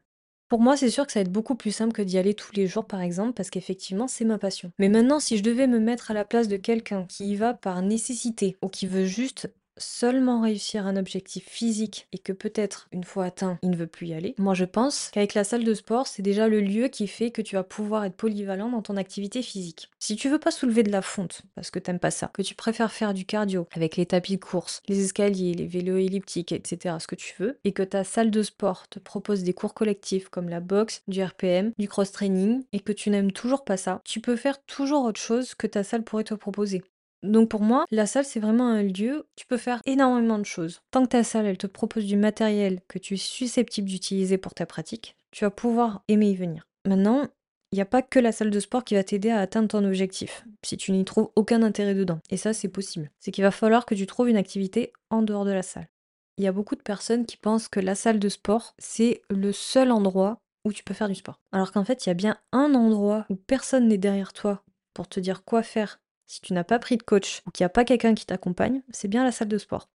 Pour 0.50 0.60
moi, 0.60 0.76
c'est 0.76 0.90
sûr 0.90 1.06
que 1.06 1.12
ça 1.12 1.20
va 1.20 1.22
être 1.22 1.32
beaucoup 1.32 1.54
plus 1.54 1.70
simple 1.70 1.94
que 1.94 2.02
d'y 2.02 2.18
aller 2.18 2.34
tous 2.34 2.54
les 2.56 2.66
jours, 2.66 2.88
par 2.88 3.02
exemple, 3.02 3.34
parce 3.34 3.52
qu'effectivement, 3.52 4.08
c'est 4.08 4.26
ma 4.26 4.40
passion. 4.40 4.72
Mais 4.80 4.90
maintenant, 4.90 5.20
si 5.20 5.38
je 5.38 5.44
devais 5.44 5.68
me 5.68 5.80
mettre 5.80 6.10
à 6.10 6.16
la 6.16 6.26
place 6.26 6.48
de 6.48 6.58
quelqu'un 6.58 7.06
qui 7.06 7.28
y 7.28 7.36
va 7.36 7.54
par 7.54 7.84
nécessité 7.84 8.58
ou 8.64 8.70
qui 8.70 8.88
veut 8.88 9.06
juste 9.06 9.52
seulement 9.78 10.42
réussir 10.42 10.86
un 10.86 10.96
objectif 10.96 11.48
physique 11.48 12.08
et 12.12 12.18
que 12.18 12.34
peut-être 12.34 12.88
une 12.92 13.04
fois 13.04 13.26
atteint, 13.26 13.60
il 13.62 13.72
ne 13.72 13.76
veut 13.76 13.88
plus 13.88 14.08
y 14.08 14.14
aller, 14.14 14.36
moi 14.38 14.54
je 14.54 14.66
pense 14.66 15.10
qu'avec 15.14 15.34
la 15.34 15.44
salle 15.44 15.64
de 15.64 15.74
sport, 15.74 16.08
c'est 16.08 16.22
déjà 16.22 16.48
le 16.48 16.62
lieu 16.62 16.88
qui 16.88 17.08
fait 17.08 17.32
que 17.32 17.42
tu 17.42 17.56
vas 17.56 17.64
pouvoir 17.64 18.06
être 18.06 18.16
polyvalent 18.16 18.70
dans 18.70 18.82
ton 18.82 18.98
activité 18.98 19.42
physique. 19.42 19.90
Si 20.00 20.16
tu 20.16 20.30
veux 20.30 20.40
pas 20.40 20.52
soulever 20.52 20.84
de 20.84 20.92
la 20.92 21.02
fonte 21.02 21.42
parce 21.56 21.72
que 21.72 21.80
t'aimes 21.80 22.00
pas 22.00 22.12
ça, 22.12 22.32
que 22.34 22.42
tu 22.42 22.56
préfères 22.56 22.92
faire 22.92 23.14
du 23.14 23.26
cardio 23.26 23.68
avec 23.74 23.98
les 23.98 24.06
tapis 24.06 24.38
de 24.38 24.44
course, 24.44 24.82
les 24.88 25.04
escaliers, 25.04 25.54
les 25.54 25.68
vélos 25.68 25.98
elliptiques, 25.98 26.52
etc., 26.52 26.96
ce 27.00 27.08
que 27.08 27.16
tu 27.16 27.34
veux, 27.40 27.58
et 27.64 27.72
que 27.72 27.84
ta 27.84 28.04
salle 28.04 28.32
de 28.32 28.44
sport 28.44 28.88
te 28.88 29.00
propose 29.00 29.44
des 29.44 29.54
cours 29.54 29.74
collectifs 29.74 30.30
comme 30.30 30.50
la 30.50 30.60
boxe, 30.60 31.02
du 31.08 31.24
RPM, 31.24 31.72
du 31.78 31.88
cross-training, 31.88 32.64
et 32.74 32.80
que 32.80 32.92
tu 32.92 33.10
n'aimes 33.10 33.32
toujours 33.32 33.64
pas 33.64 33.78
ça, 33.78 34.02
tu 34.06 34.22
peux 34.22 34.36
faire 34.36 34.64
toujours 34.64 35.04
autre 35.04 35.20
chose 35.20 35.56
que 35.56 35.68
ta 35.68 35.84
salle 35.84 36.04
pourrait 36.04 36.24
te 36.24 36.34
proposer. 36.34 36.84
Donc 37.24 37.50
pour 37.50 37.62
moi, 37.62 37.86
la 37.92 38.06
salle, 38.06 38.26
c'est 38.26 38.40
vraiment 38.40 38.68
un 38.68 38.84
lieu 38.84 39.20
où 39.20 39.24
tu 39.36 39.46
peux 39.46 39.58
faire 39.58 39.82
énormément 39.86 40.38
de 40.38 40.46
choses. 40.46 40.82
Tant 40.92 41.04
que 41.04 41.10
ta 41.10 41.24
salle, 41.24 41.46
elle 41.46 41.58
te 41.58 41.68
propose 41.68 42.06
du 42.06 42.18
matériel 42.18 42.82
que 42.88 43.00
tu 43.00 43.16
es 43.16 43.18
susceptible 43.18 43.90
d'utiliser 43.90 44.38
pour 44.38 44.54
ta 44.54 44.66
pratique, 44.66 45.16
tu 45.32 45.44
vas 45.44 45.52
pouvoir 45.52 46.04
aimer 46.08 46.30
y 46.30 46.36
venir. 46.36 46.68
Maintenant, 46.86 47.28
il 47.72 47.78
n'y 47.78 47.82
a 47.82 47.86
pas 47.86 48.02
que 48.02 48.20
la 48.20 48.32
salle 48.32 48.52
de 48.52 48.60
sport 48.60 48.84
qui 48.84 48.96
va 48.96 49.04
t'aider 49.04 49.32
à 49.32 49.40
atteindre 49.40 49.68
ton 49.68 49.84
objectif, 49.84 50.46
si 50.64 50.78
tu 50.78 50.92
n'y 50.92 51.04
trouves 51.04 51.30
aucun 51.36 51.62
intérêt 51.64 51.96
dedans. 51.96 52.20
Et 52.30 52.38
ça, 52.38 52.54
c'est 52.54 52.70
possible. 52.70 53.12
C'est 53.20 53.32
qu'il 53.32 53.44
va 53.44 53.52
falloir 53.52 53.86
que 53.86 53.96
tu 53.96 54.06
trouves 54.06 54.30
une 54.30 54.38
activité 54.38 54.94
en 55.10 55.22
dehors 55.24 55.46
de 55.46 55.52
la 55.52 55.64
salle. 55.64 55.90
Il 56.38 56.44
y 56.44 56.48
a 56.48 56.52
beaucoup 56.52 56.76
de 56.76 56.82
personnes 56.82 57.26
qui 57.26 57.38
pensent 57.38 57.68
que 57.68 57.80
la 57.80 57.96
salle 57.96 58.20
de 58.20 58.30
sport, 58.30 58.76
c'est 58.78 59.22
le 59.30 59.52
seul 59.52 59.92
endroit 59.92 60.38
où 60.64 60.74
tu 60.74 60.84
peux 60.84 60.94
faire 60.94 61.10
du 61.10 61.16
sport. 61.16 61.40
Alors 61.52 61.72
qu'en 61.72 61.84
fait, 61.84 62.06
il 62.06 62.10
y 62.10 62.12
a 62.12 62.16
bien 62.16 62.38
un 62.52 62.76
endroit 62.76 63.26
où 63.30 63.36
personne 63.36 63.88
n'est 63.88 63.98
derrière 63.98 64.34
toi 64.34 64.64
pour 64.94 65.08
te 65.08 65.20
dire 65.20 65.44
quoi 65.44 65.64
faire 65.64 66.00
si 66.28 66.42
tu 66.42 66.54
n'as 66.54 66.64
pas 66.64 66.80
pris 66.80 66.98
de 66.98 67.04
coach 67.04 67.42
ou 67.46 67.52
qu'il 67.52 67.64
n'y 67.64 67.68
a 67.68 67.70
pas 67.70 67.86
quelqu'un 67.86 68.16
qui 68.16 68.26
t'accompagne, 68.26 68.82
c'est 68.92 69.08
bien 69.08 69.24
la 69.24 69.32
salle 69.32 69.48
de 69.48 69.58
sport. 69.58 69.90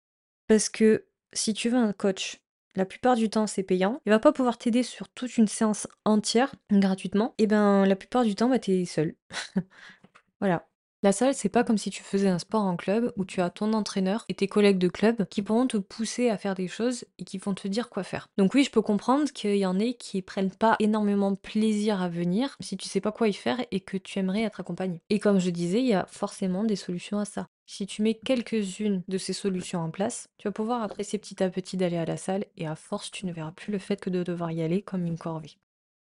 Parce 0.47 0.69
que 0.69 1.05
si 1.33 1.53
tu 1.53 1.69
veux 1.69 1.77
un 1.77 1.93
coach, 1.93 2.41
la 2.75 2.85
plupart 2.85 3.15
du 3.15 3.29
temps 3.29 3.47
c'est 3.47 3.63
payant, 3.63 4.01
il 4.05 4.09
va 4.09 4.19
pas 4.19 4.31
pouvoir 4.31 4.57
t'aider 4.57 4.83
sur 4.83 5.09
toute 5.09 5.37
une 5.37 5.47
séance 5.47 5.87
entière 6.05 6.53
gratuitement, 6.71 7.33
et 7.37 7.47
ben 7.47 7.85
la 7.85 7.95
plupart 7.95 8.23
du 8.23 8.35
temps 8.35 8.49
bah, 8.49 8.59
tu 8.59 8.71
es 8.71 8.85
seul. 8.85 9.15
voilà. 10.39 10.67
La 11.07 11.13
salle, 11.13 11.35
c'est 11.35 11.47
pas 11.47 11.63
comme 11.63 11.77
si 11.77 11.89
tu 11.89 12.03
faisais 12.03 12.27
un 12.27 12.37
sport 12.37 12.63
en 12.63 12.75
club 12.75 13.13
où 13.15 13.23
tu 13.23 13.39
as 13.39 13.49
ton 13.49 13.71
entraîneur 13.71 14.25
et 14.27 14.33
tes 14.33 14.49
collègues 14.49 14.77
de 14.77 14.89
club 14.89 15.25
qui 15.29 15.41
pourront 15.41 15.65
te 15.65 15.77
pousser 15.77 16.29
à 16.29 16.37
faire 16.37 16.53
des 16.53 16.67
choses 16.67 17.05
et 17.17 17.23
qui 17.23 17.37
vont 17.37 17.53
te 17.53 17.69
dire 17.69 17.87
quoi 17.87 18.03
faire. 18.03 18.27
Donc 18.37 18.53
oui, 18.53 18.65
je 18.65 18.71
peux 18.71 18.81
comprendre 18.81 19.31
qu'il 19.31 19.55
y 19.55 19.65
en 19.65 19.79
ait 19.79 19.93
qui 19.93 20.21
prennent 20.21 20.51
pas 20.51 20.75
énormément 20.79 21.33
plaisir 21.33 22.01
à 22.01 22.09
venir 22.09 22.57
si 22.59 22.75
tu 22.75 22.89
sais 22.89 22.99
pas 22.99 23.13
quoi 23.13 23.29
y 23.29 23.33
faire 23.33 23.57
et 23.71 23.79
que 23.79 23.95
tu 23.95 24.19
aimerais 24.19 24.41
être 24.41 24.59
accompagné. 24.59 25.01
Et 25.09 25.19
comme 25.19 25.39
je 25.39 25.49
disais, 25.49 25.79
il 25.79 25.87
y 25.87 25.93
a 25.93 26.05
forcément 26.09 26.65
des 26.65 26.75
solutions 26.75 27.19
à 27.19 27.23
ça. 27.23 27.47
Si 27.65 27.87
tu 27.87 28.01
mets 28.01 28.15
quelques-unes 28.15 29.01
de 29.07 29.17
ces 29.17 29.31
solutions 29.31 29.79
en 29.79 29.91
place, 29.91 30.27
tu 30.37 30.49
vas 30.49 30.51
pouvoir 30.51 30.83
apprécier 30.83 31.19
petit 31.19 31.41
à 31.41 31.49
petit 31.49 31.77
d'aller 31.77 31.95
à 31.95 32.03
la 32.03 32.17
salle 32.17 32.43
et 32.57 32.67
à 32.67 32.75
force, 32.75 33.11
tu 33.11 33.25
ne 33.25 33.31
verras 33.31 33.53
plus 33.53 33.71
le 33.71 33.79
fait 33.79 34.01
que 34.01 34.09
de 34.09 34.23
devoir 34.23 34.51
y 34.51 34.61
aller 34.61 34.81
comme 34.81 35.05
une 35.05 35.17
corvée. 35.17 35.57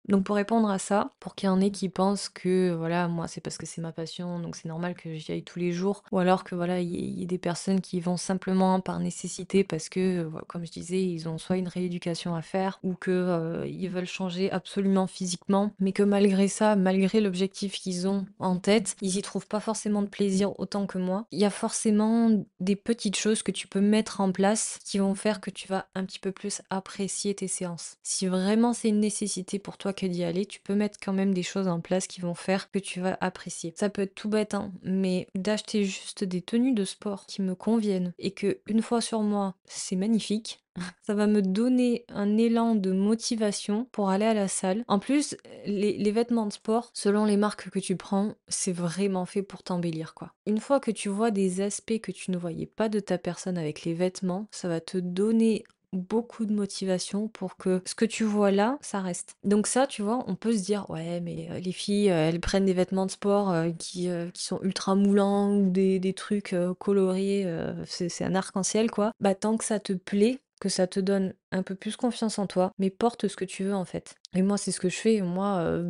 Donc 0.09 0.25
pour 0.25 0.37
répondre 0.37 0.71
à 0.71 0.79
ça, 0.79 1.13
pour 1.21 1.35
qu'il 1.35 1.47
y 1.47 1.51
en 1.51 1.61
ait 1.61 1.71
qui 1.71 1.89
pensent 1.89 2.29
que 2.29 2.73
voilà, 2.73 3.09
moi 3.09 3.29
c'est 3.29 3.41
parce 3.41 3.59
que 3.59 3.67
c'est 3.67 3.81
ma 3.81 3.93
passion, 3.93 4.39
donc 4.41 4.57
c'est 4.57 4.69
normal 4.69 4.95
que 4.95 5.15
j'y 5.15 5.33
aille 5.33 5.45
tous 5.45 5.59
les 5.59 5.73
jours, 5.73 6.03
ou 6.13 6.19
alors 6.19 6.45
que 6.45 6.55
voilà, 6.55 6.81
il 6.81 7.19
y, 7.19 7.23
ait 7.23 7.27
des 7.27 7.39
personnes 7.39 7.81
qui 7.81 8.01
vont 8.01 8.17
simplement 8.17 8.81
par 8.81 8.99
nécessité 8.99 9.65
parce 9.65 9.89
que, 9.89 10.29
comme 10.49 10.65
je 10.65 10.73
disais, 10.73 11.03
ils 11.03 11.29
ont 11.29 11.39
soit 11.39 11.57
une 11.57 11.69
rééducation 11.69 12.35
à 12.35 12.43
faire, 12.43 12.81
ou 12.83 12.95
que 12.95 13.11
euh, 13.11 13.67
ils 13.67 13.89
veulent 13.89 14.07
changer 14.07 14.51
absolument 14.51 15.07
physiquement, 15.07 15.73
mais 15.79 15.93
que 15.93 16.03
malgré 16.03 16.49
ça, 16.49 16.77
malgré 16.77 17.21
l'objectif 17.21 17.75
qu'ils 17.75 18.09
ont 18.09 18.27
en 18.39 18.57
tête, 18.57 18.97
ils 19.01 19.17
y 19.17 19.23
trouvent 19.23 19.47
pas 19.47 19.61
forcément 19.61 20.03
de 20.03 20.09
plaisir 20.09 20.59
autant 20.59 20.87
que 20.87 20.99
moi. 20.99 21.27
Il 21.31 21.39
y 21.39 21.45
a 21.45 21.51
forcément 21.51 22.31
des 22.61 22.77
petites 22.77 23.17
choses 23.17 23.43
que 23.43 23.53
tu 23.53 23.69
peux 23.69 23.81
mettre 23.81 24.21
en 24.21 24.33
place 24.33 24.79
qui 24.85 24.99
vont 24.99 25.15
faire 25.15 25.41
que 25.41 25.51
tu 25.51 25.69
vas 25.69 25.87
un 25.95 26.05
petit 26.05 26.19
peu 26.19 26.33
plus 26.33 26.63
apprécier 26.71 27.35
tes 27.35 27.49
séances. 27.49 27.97
Si 28.03 28.27
vraiment 28.27 28.73
c'est 28.73 28.89
une 28.89 29.01
nécessité 29.01 29.59
pour 29.59 29.77
toi 29.77 29.90
que 29.93 30.07
d'y 30.07 30.25
aller, 30.25 30.47
tu 30.47 30.61
peux 30.61 30.75
mettre 30.75 30.99
quand 31.03 31.13
même 31.13 31.35
des 31.35 31.43
choses 31.43 31.69
en 31.69 31.81
place 31.81 32.07
qui 32.07 32.21
vont 32.21 32.35
faire 32.35 32.71
que 32.71 32.79
tu 32.79 33.01
vas 33.01 33.17
apprécier. 33.21 33.73
Ça 33.77 33.91
peut 33.91 34.03
être 34.03 34.15
tout 34.15 34.29
bête, 34.29 34.55
hein, 34.55 34.73
mais 34.83 35.27
d'acheter 35.35 35.85
juste 35.85 36.25
des 36.25 36.43
tenues 36.43 36.75
de 36.75 36.85
sport 36.85 37.27
qui 37.27 37.43
me 37.43 37.55
conviennent 37.55 38.13
et 38.19 38.33
que 38.33 38.61
une 38.67 38.83
fois 38.83 39.01
sur 39.01 39.21
moi, 39.21 39.55
c'est 39.65 39.97
magnifique. 39.97 40.61
Ça 41.03 41.15
va 41.15 41.27
me 41.27 41.43
donner 41.43 42.05
un 42.09 42.39
élan 42.39 42.77
de 42.77 42.93
motivation 42.93 43.89
pour 43.91 44.11
aller 44.11 44.25
à 44.25 44.35
la 44.35 44.47
salle. 44.47 44.85
En 44.87 45.01
plus, 45.01 45.37
les, 45.67 45.99
les 45.99 46.13
vêtements 46.13 46.47
de 46.47 46.53
sport, 46.53 46.91
selon 46.95 47.25
les 47.25 47.37
marques 47.37 47.71
que 47.71 47.81
tu 47.81 47.97
prends, 47.97 48.35
c'est 48.47 48.73
vraiment 48.73 49.27
fait 49.27 49.43
pour 49.43 49.65
t'embellir, 49.65 50.15
quoi. 50.15 50.33
Une 50.47 50.61
fois 50.61 50.79
que 50.79 50.93
tu 50.93 51.09
vois 51.09 51.33
des 51.33 51.61
aspects 51.61 52.01
que 52.01 52.13
tu 52.13 52.31
ne 52.31 52.39
voyais 52.39 52.67
pas 52.67 52.89
de 52.89 53.01
ta 53.01 53.19
personne 53.19 53.59
avec 53.59 53.85
les 53.85 53.95
vêtements, 53.95 54.47
ça 54.53 54.69
va 54.69 54.81
te 54.81 54.99
donner 54.99 55.65
beaucoup 55.93 56.47
de 56.47 56.53
motivation 56.53 57.29
pour 57.29 57.57
que 57.57 57.83
ce 57.87 57.95
que 57.95 58.05
tu 58.05 58.25
vois 58.25 58.51
là, 58.51 58.79
ça 58.81 59.01
reste. 59.01 59.35
Donc 59.45 59.67
ça, 59.67 59.87
tu 59.87 60.03
vois, 60.03 60.25
on 60.27 60.37
peut 60.37 60.53
se 60.57 60.63
dire, 60.63 60.89
ouais, 60.91 61.21
mais 61.21 61.49
euh, 61.51 61.61
les 61.61 61.73
filles, 61.73 62.11
euh, 62.11 62.29
elles 62.29 62.41
prennent 62.41 62.65
des 62.65 62.73
vêtements 62.73 63.07
de 63.07 63.11
sport 63.11 63.51
euh, 63.51 63.71
qui, 63.71 64.09
qui 64.33 64.45
sont 64.45 64.61
ultra 64.63 64.95
moulants 64.95 65.57
ou 65.57 65.71
des, 65.71 65.99
des 65.99 66.13
trucs 66.13 66.55
colorés, 66.79 67.47
c'est 67.87 68.25
un 68.25 68.35
arc-en-ciel, 68.35 68.91
quoi. 68.91 69.13
Bah 69.21 69.35
tant 69.35 69.57
que 69.57 69.65
ça 69.65 69.81
te 69.81 69.93
plaît, 69.93 70.41
que 70.61 70.69
ça 70.69 70.87
te 70.87 71.01
donne 71.01 71.35
un 71.53 71.63
peu 71.63 71.75
plus 71.75 71.97
confiance 71.97 72.39
en 72.39 72.47
toi, 72.47 72.73
mais 72.79 72.91
porte 72.91 73.29
ce 73.29 73.37
que 73.37 73.45
tu 73.45 73.65
veux 73.65 73.75
en 73.75 73.85
fait. 73.85 74.17
Et 74.35 74.43
moi, 74.43 74.57
c'est 74.59 74.73
ce 74.73 74.81
que 74.81 74.89
je 74.89 74.97
fais. 74.97 75.21
Moi, 75.21 75.83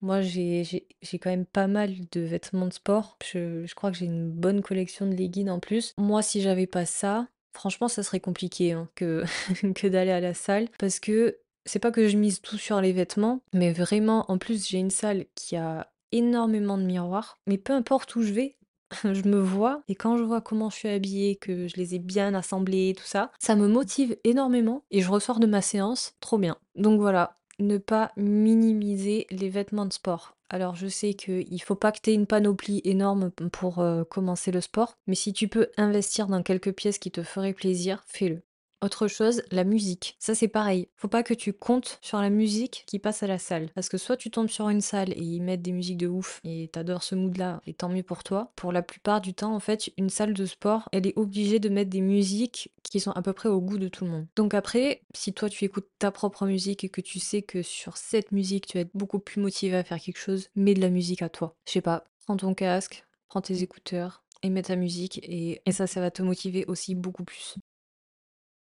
moi 0.00 0.20
j'ai 0.20 0.84
quand 1.14 1.30
même 1.30 1.46
pas 1.46 1.66
mal 1.66 1.94
de 2.10 2.20
vêtements 2.20 2.66
de 2.66 2.72
sport. 2.72 3.16
Je, 3.24 3.64
je 3.66 3.74
crois 3.74 3.90
que 3.90 3.96
j'ai 3.96 4.06
une 4.06 4.30
bonne 4.30 4.62
collection 4.62 5.06
de 5.06 5.14
leggings 5.14 5.50
en 5.50 5.60
plus. 5.60 5.94
Moi, 5.98 6.22
si 6.22 6.40
j'avais 6.40 6.66
pas 6.66 6.86
ça, 6.86 7.28
Franchement, 7.52 7.88
ça 7.88 8.02
serait 8.02 8.20
compliqué 8.20 8.72
hein, 8.72 8.88
que, 8.94 9.24
que 9.74 9.86
d'aller 9.86 10.12
à 10.12 10.20
la 10.20 10.34
salle 10.34 10.68
parce 10.78 11.00
que 11.00 11.38
c'est 11.64 11.78
pas 11.78 11.92
que 11.92 12.08
je 12.08 12.16
mise 12.16 12.40
tout 12.40 12.58
sur 12.58 12.80
les 12.80 12.92
vêtements, 12.92 13.40
mais 13.52 13.72
vraiment, 13.72 14.24
en 14.30 14.38
plus, 14.38 14.66
j'ai 14.68 14.78
une 14.78 14.90
salle 14.90 15.26
qui 15.34 15.56
a 15.56 15.92
énormément 16.10 16.76
de 16.76 16.82
miroirs. 16.84 17.38
Mais 17.46 17.58
peu 17.58 17.72
importe 17.72 18.16
où 18.16 18.22
je 18.22 18.32
vais, 18.32 18.56
je 19.04 19.28
me 19.28 19.40
vois 19.40 19.82
et 19.88 19.94
quand 19.94 20.16
je 20.16 20.22
vois 20.22 20.40
comment 20.40 20.70
je 20.70 20.76
suis 20.76 20.88
habillée, 20.88 21.36
que 21.36 21.68
je 21.68 21.76
les 21.76 21.94
ai 21.94 21.98
bien 21.98 22.34
assemblés, 22.34 22.94
tout 22.96 23.06
ça, 23.06 23.30
ça 23.38 23.56
me 23.56 23.68
motive 23.68 24.16
énormément 24.24 24.84
et 24.90 25.00
je 25.00 25.10
ressors 25.10 25.40
de 25.40 25.46
ma 25.46 25.62
séance 25.62 26.14
trop 26.20 26.38
bien. 26.38 26.56
Donc 26.74 27.00
voilà, 27.00 27.38
ne 27.58 27.78
pas 27.78 28.12
minimiser 28.16 29.26
les 29.30 29.48
vêtements 29.48 29.86
de 29.86 29.92
sport. 29.92 30.36
Alors 30.52 30.76
je 30.76 30.86
sais 30.86 31.14
qu'il 31.14 31.62
faut 31.62 31.74
pas 31.74 31.92
que 31.92 31.98
tu 32.02 32.10
aies 32.10 32.14
une 32.14 32.26
panoplie 32.26 32.82
énorme 32.84 33.30
pour 33.30 33.78
euh, 33.78 34.04
commencer 34.04 34.50
le 34.52 34.60
sport, 34.60 34.98
mais 35.06 35.14
si 35.14 35.32
tu 35.32 35.48
peux 35.48 35.70
investir 35.78 36.26
dans 36.26 36.42
quelques 36.42 36.74
pièces 36.74 36.98
qui 36.98 37.10
te 37.10 37.22
feraient 37.22 37.54
plaisir, 37.54 38.04
fais-le. 38.06 38.42
Autre 38.82 39.06
chose, 39.06 39.42
la 39.52 39.62
musique. 39.62 40.16
Ça 40.18 40.34
c'est 40.34 40.48
pareil. 40.48 40.88
Faut 40.96 41.06
pas 41.06 41.22
que 41.22 41.34
tu 41.34 41.52
comptes 41.52 42.00
sur 42.02 42.18
la 42.18 42.30
musique 42.30 42.82
qui 42.88 42.98
passe 42.98 43.22
à 43.22 43.28
la 43.28 43.38
salle. 43.38 43.70
Parce 43.76 43.88
que 43.88 43.96
soit 43.96 44.16
tu 44.16 44.28
tombes 44.28 44.48
sur 44.48 44.68
une 44.70 44.80
salle 44.80 45.12
et 45.12 45.22
ils 45.22 45.40
mettent 45.40 45.62
des 45.62 45.70
musiques 45.70 45.98
de 45.98 46.08
ouf 46.08 46.40
et 46.42 46.66
t'adores 46.66 47.04
ce 47.04 47.14
mood 47.14 47.36
là 47.36 47.60
et 47.64 47.74
tant 47.74 47.88
mieux 47.88 48.02
pour 48.02 48.24
toi. 48.24 48.50
Pour 48.56 48.72
la 48.72 48.82
plupart 48.82 49.20
du 49.20 49.34
temps 49.34 49.54
en 49.54 49.60
fait, 49.60 49.92
une 49.98 50.10
salle 50.10 50.34
de 50.34 50.46
sport, 50.46 50.88
elle 50.90 51.06
est 51.06 51.16
obligée 51.16 51.60
de 51.60 51.68
mettre 51.68 51.90
des 51.90 52.00
musiques 52.00 52.72
qui 52.82 52.98
sont 52.98 53.12
à 53.12 53.22
peu 53.22 53.32
près 53.32 53.48
au 53.48 53.60
goût 53.60 53.78
de 53.78 53.86
tout 53.86 54.04
le 54.04 54.10
monde. 54.10 54.26
Donc 54.34 54.52
après, 54.52 55.02
si 55.14 55.32
toi 55.32 55.48
tu 55.48 55.64
écoutes 55.64 55.88
ta 56.00 56.10
propre 56.10 56.44
musique 56.44 56.82
et 56.82 56.88
que 56.88 57.00
tu 57.00 57.20
sais 57.20 57.42
que 57.42 57.62
sur 57.62 57.96
cette 57.96 58.32
musique 58.32 58.66
tu 58.66 58.78
vas 58.78 58.82
être 58.82 58.96
beaucoup 58.96 59.20
plus 59.20 59.40
motivé 59.40 59.76
à 59.76 59.84
faire 59.84 60.00
quelque 60.00 60.18
chose, 60.18 60.48
mets 60.56 60.74
de 60.74 60.80
la 60.80 60.90
musique 60.90 61.22
à 61.22 61.28
toi. 61.28 61.54
Je 61.68 61.72
sais 61.72 61.82
pas, 61.82 62.02
prends 62.26 62.36
ton 62.36 62.52
casque, 62.52 63.06
prends 63.28 63.42
tes 63.42 63.62
écouteurs 63.62 64.24
et 64.42 64.50
mets 64.50 64.62
ta 64.62 64.74
musique 64.74 65.18
et, 65.22 65.62
et 65.64 65.70
ça, 65.70 65.86
ça 65.86 66.00
va 66.00 66.10
te 66.10 66.22
motiver 66.22 66.64
aussi 66.66 66.96
beaucoup 66.96 67.22
plus. 67.22 67.54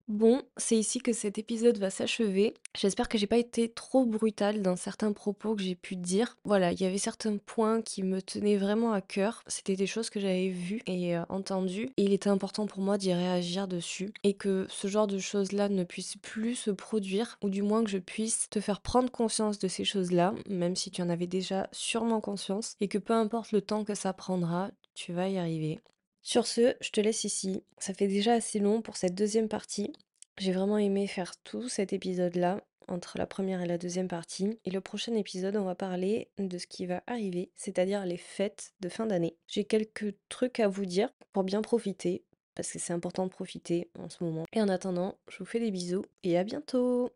Bon, 0.07 0.43
c'est 0.55 0.77
ici 0.77 0.99
que 0.99 1.13
cet 1.13 1.39
épisode 1.39 1.79
va 1.79 1.89
s'achever. 1.89 2.53
J'espère 2.77 3.09
que 3.09 3.17
j'ai 3.17 3.25
pas 3.25 3.39
été 3.39 3.69
trop 3.69 4.05
brutale 4.05 4.61
dans 4.61 4.75
certains 4.75 5.13
propos 5.13 5.55
que 5.55 5.63
j'ai 5.63 5.73
pu 5.73 5.95
dire. 5.95 6.37
Voilà, 6.43 6.71
il 6.73 6.79
y 6.79 6.85
avait 6.85 6.99
certains 6.99 7.37
points 7.37 7.81
qui 7.81 8.03
me 8.03 8.21
tenaient 8.21 8.57
vraiment 8.57 8.91
à 8.91 9.01
cœur. 9.01 9.41
C'était 9.47 9.75
des 9.75 9.87
choses 9.87 10.11
que 10.11 10.19
j'avais 10.19 10.49
vues 10.49 10.83
et 10.85 11.17
euh, 11.17 11.23
entendues. 11.29 11.89
Et 11.97 12.03
il 12.03 12.13
était 12.13 12.29
important 12.29 12.67
pour 12.67 12.83
moi 12.83 12.99
d'y 12.99 13.13
réagir 13.13 13.67
dessus. 13.67 14.13
Et 14.23 14.35
que 14.35 14.67
ce 14.69 14.87
genre 14.87 15.07
de 15.07 15.17
choses-là 15.17 15.69
ne 15.69 15.83
puisse 15.83 16.17
plus 16.17 16.53
se 16.53 16.69
produire. 16.69 17.39
Ou 17.41 17.49
du 17.49 17.63
moins 17.63 17.83
que 17.83 17.89
je 17.89 17.97
puisse 17.97 18.47
te 18.51 18.59
faire 18.59 18.81
prendre 18.81 19.09
conscience 19.09 19.57
de 19.57 19.67
ces 19.67 19.85
choses-là. 19.85 20.35
Même 20.47 20.75
si 20.75 20.91
tu 20.91 21.01
en 21.01 21.09
avais 21.09 21.25
déjà 21.25 21.67
sûrement 21.71 22.21
conscience. 22.21 22.75
Et 22.79 22.87
que 22.87 22.99
peu 22.99 23.13
importe 23.13 23.51
le 23.53 23.61
temps 23.61 23.83
que 23.83 23.95
ça 23.95 24.13
prendra, 24.13 24.69
tu 24.93 25.13
vas 25.13 25.29
y 25.29 25.39
arriver. 25.39 25.79
Sur 26.25 26.47
ce, 26.47 26.75
je 26.81 26.89
te 26.89 26.99
laisse 26.99 27.23
ici. 27.23 27.61
Ça 27.77 27.93
fait 27.93 28.07
déjà 28.07 28.33
assez 28.33 28.57
long 28.57 28.81
pour 28.81 28.97
cette 28.97 29.13
deuxième 29.13 29.47
partie. 29.47 29.93
J'ai 30.39 30.53
vraiment 30.53 30.79
aimé 30.79 31.05
faire 31.05 31.37
tout 31.43 31.69
cet 31.69 31.93
épisode-là, 31.93 32.63
entre 32.87 33.19
la 33.19 33.27
première 33.27 33.61
et 33.61 33.67
la 33.67 33.77
deuxième 33.77 34.07
partie. 34.07 34.57
Et 34.65 34.71
le 34.71 34.81
prochain 34.81 35.13
épisode, 35.13 35.55
on 35.55 35.65
va 35.65 35.75
parler 35.75 36.31
de 36.39 36.57
ce 36.57 36.65
qui 36.65 36.87
va 36.87 37.03
arriver, 37.05 37.51
c'est-à-dire 37.55 38.07
les 38.07 38.17
fêtes 38.17 38.73
de 38.79 38.89
fin 38.89 39.05
d'année. 39.05 39.37
J'ai 39.45 39.65
quelques 39.65 40.15
trucs 40.27 40.59
à 40.59 40.67
vous 40.67 40.87
dire 40.87 41.09
pour 41.31 41.43
bien 41.43 41.61
profiter, 41.61 42.23
parce 42.55 42.71
que 42.71 42.79
c'est 42.79 42.93
important 42.93 43.25
de 43.25 43.31
profiter 43.31 43.91
en 43.99 44.09
ce 44.09 44.23
moment. 44.23 44.45
Et 44.51 44.63
en 44.63 44.67
attendant, 44.67 45.19
je 45.27 45.37
vous 45.37 45.45
fais 45.45 45.59
des 45.59 45.69
bisous 45.69 46.05
et 46.23 46.39
à 46.39 46.43
bientôt 46.43 47.11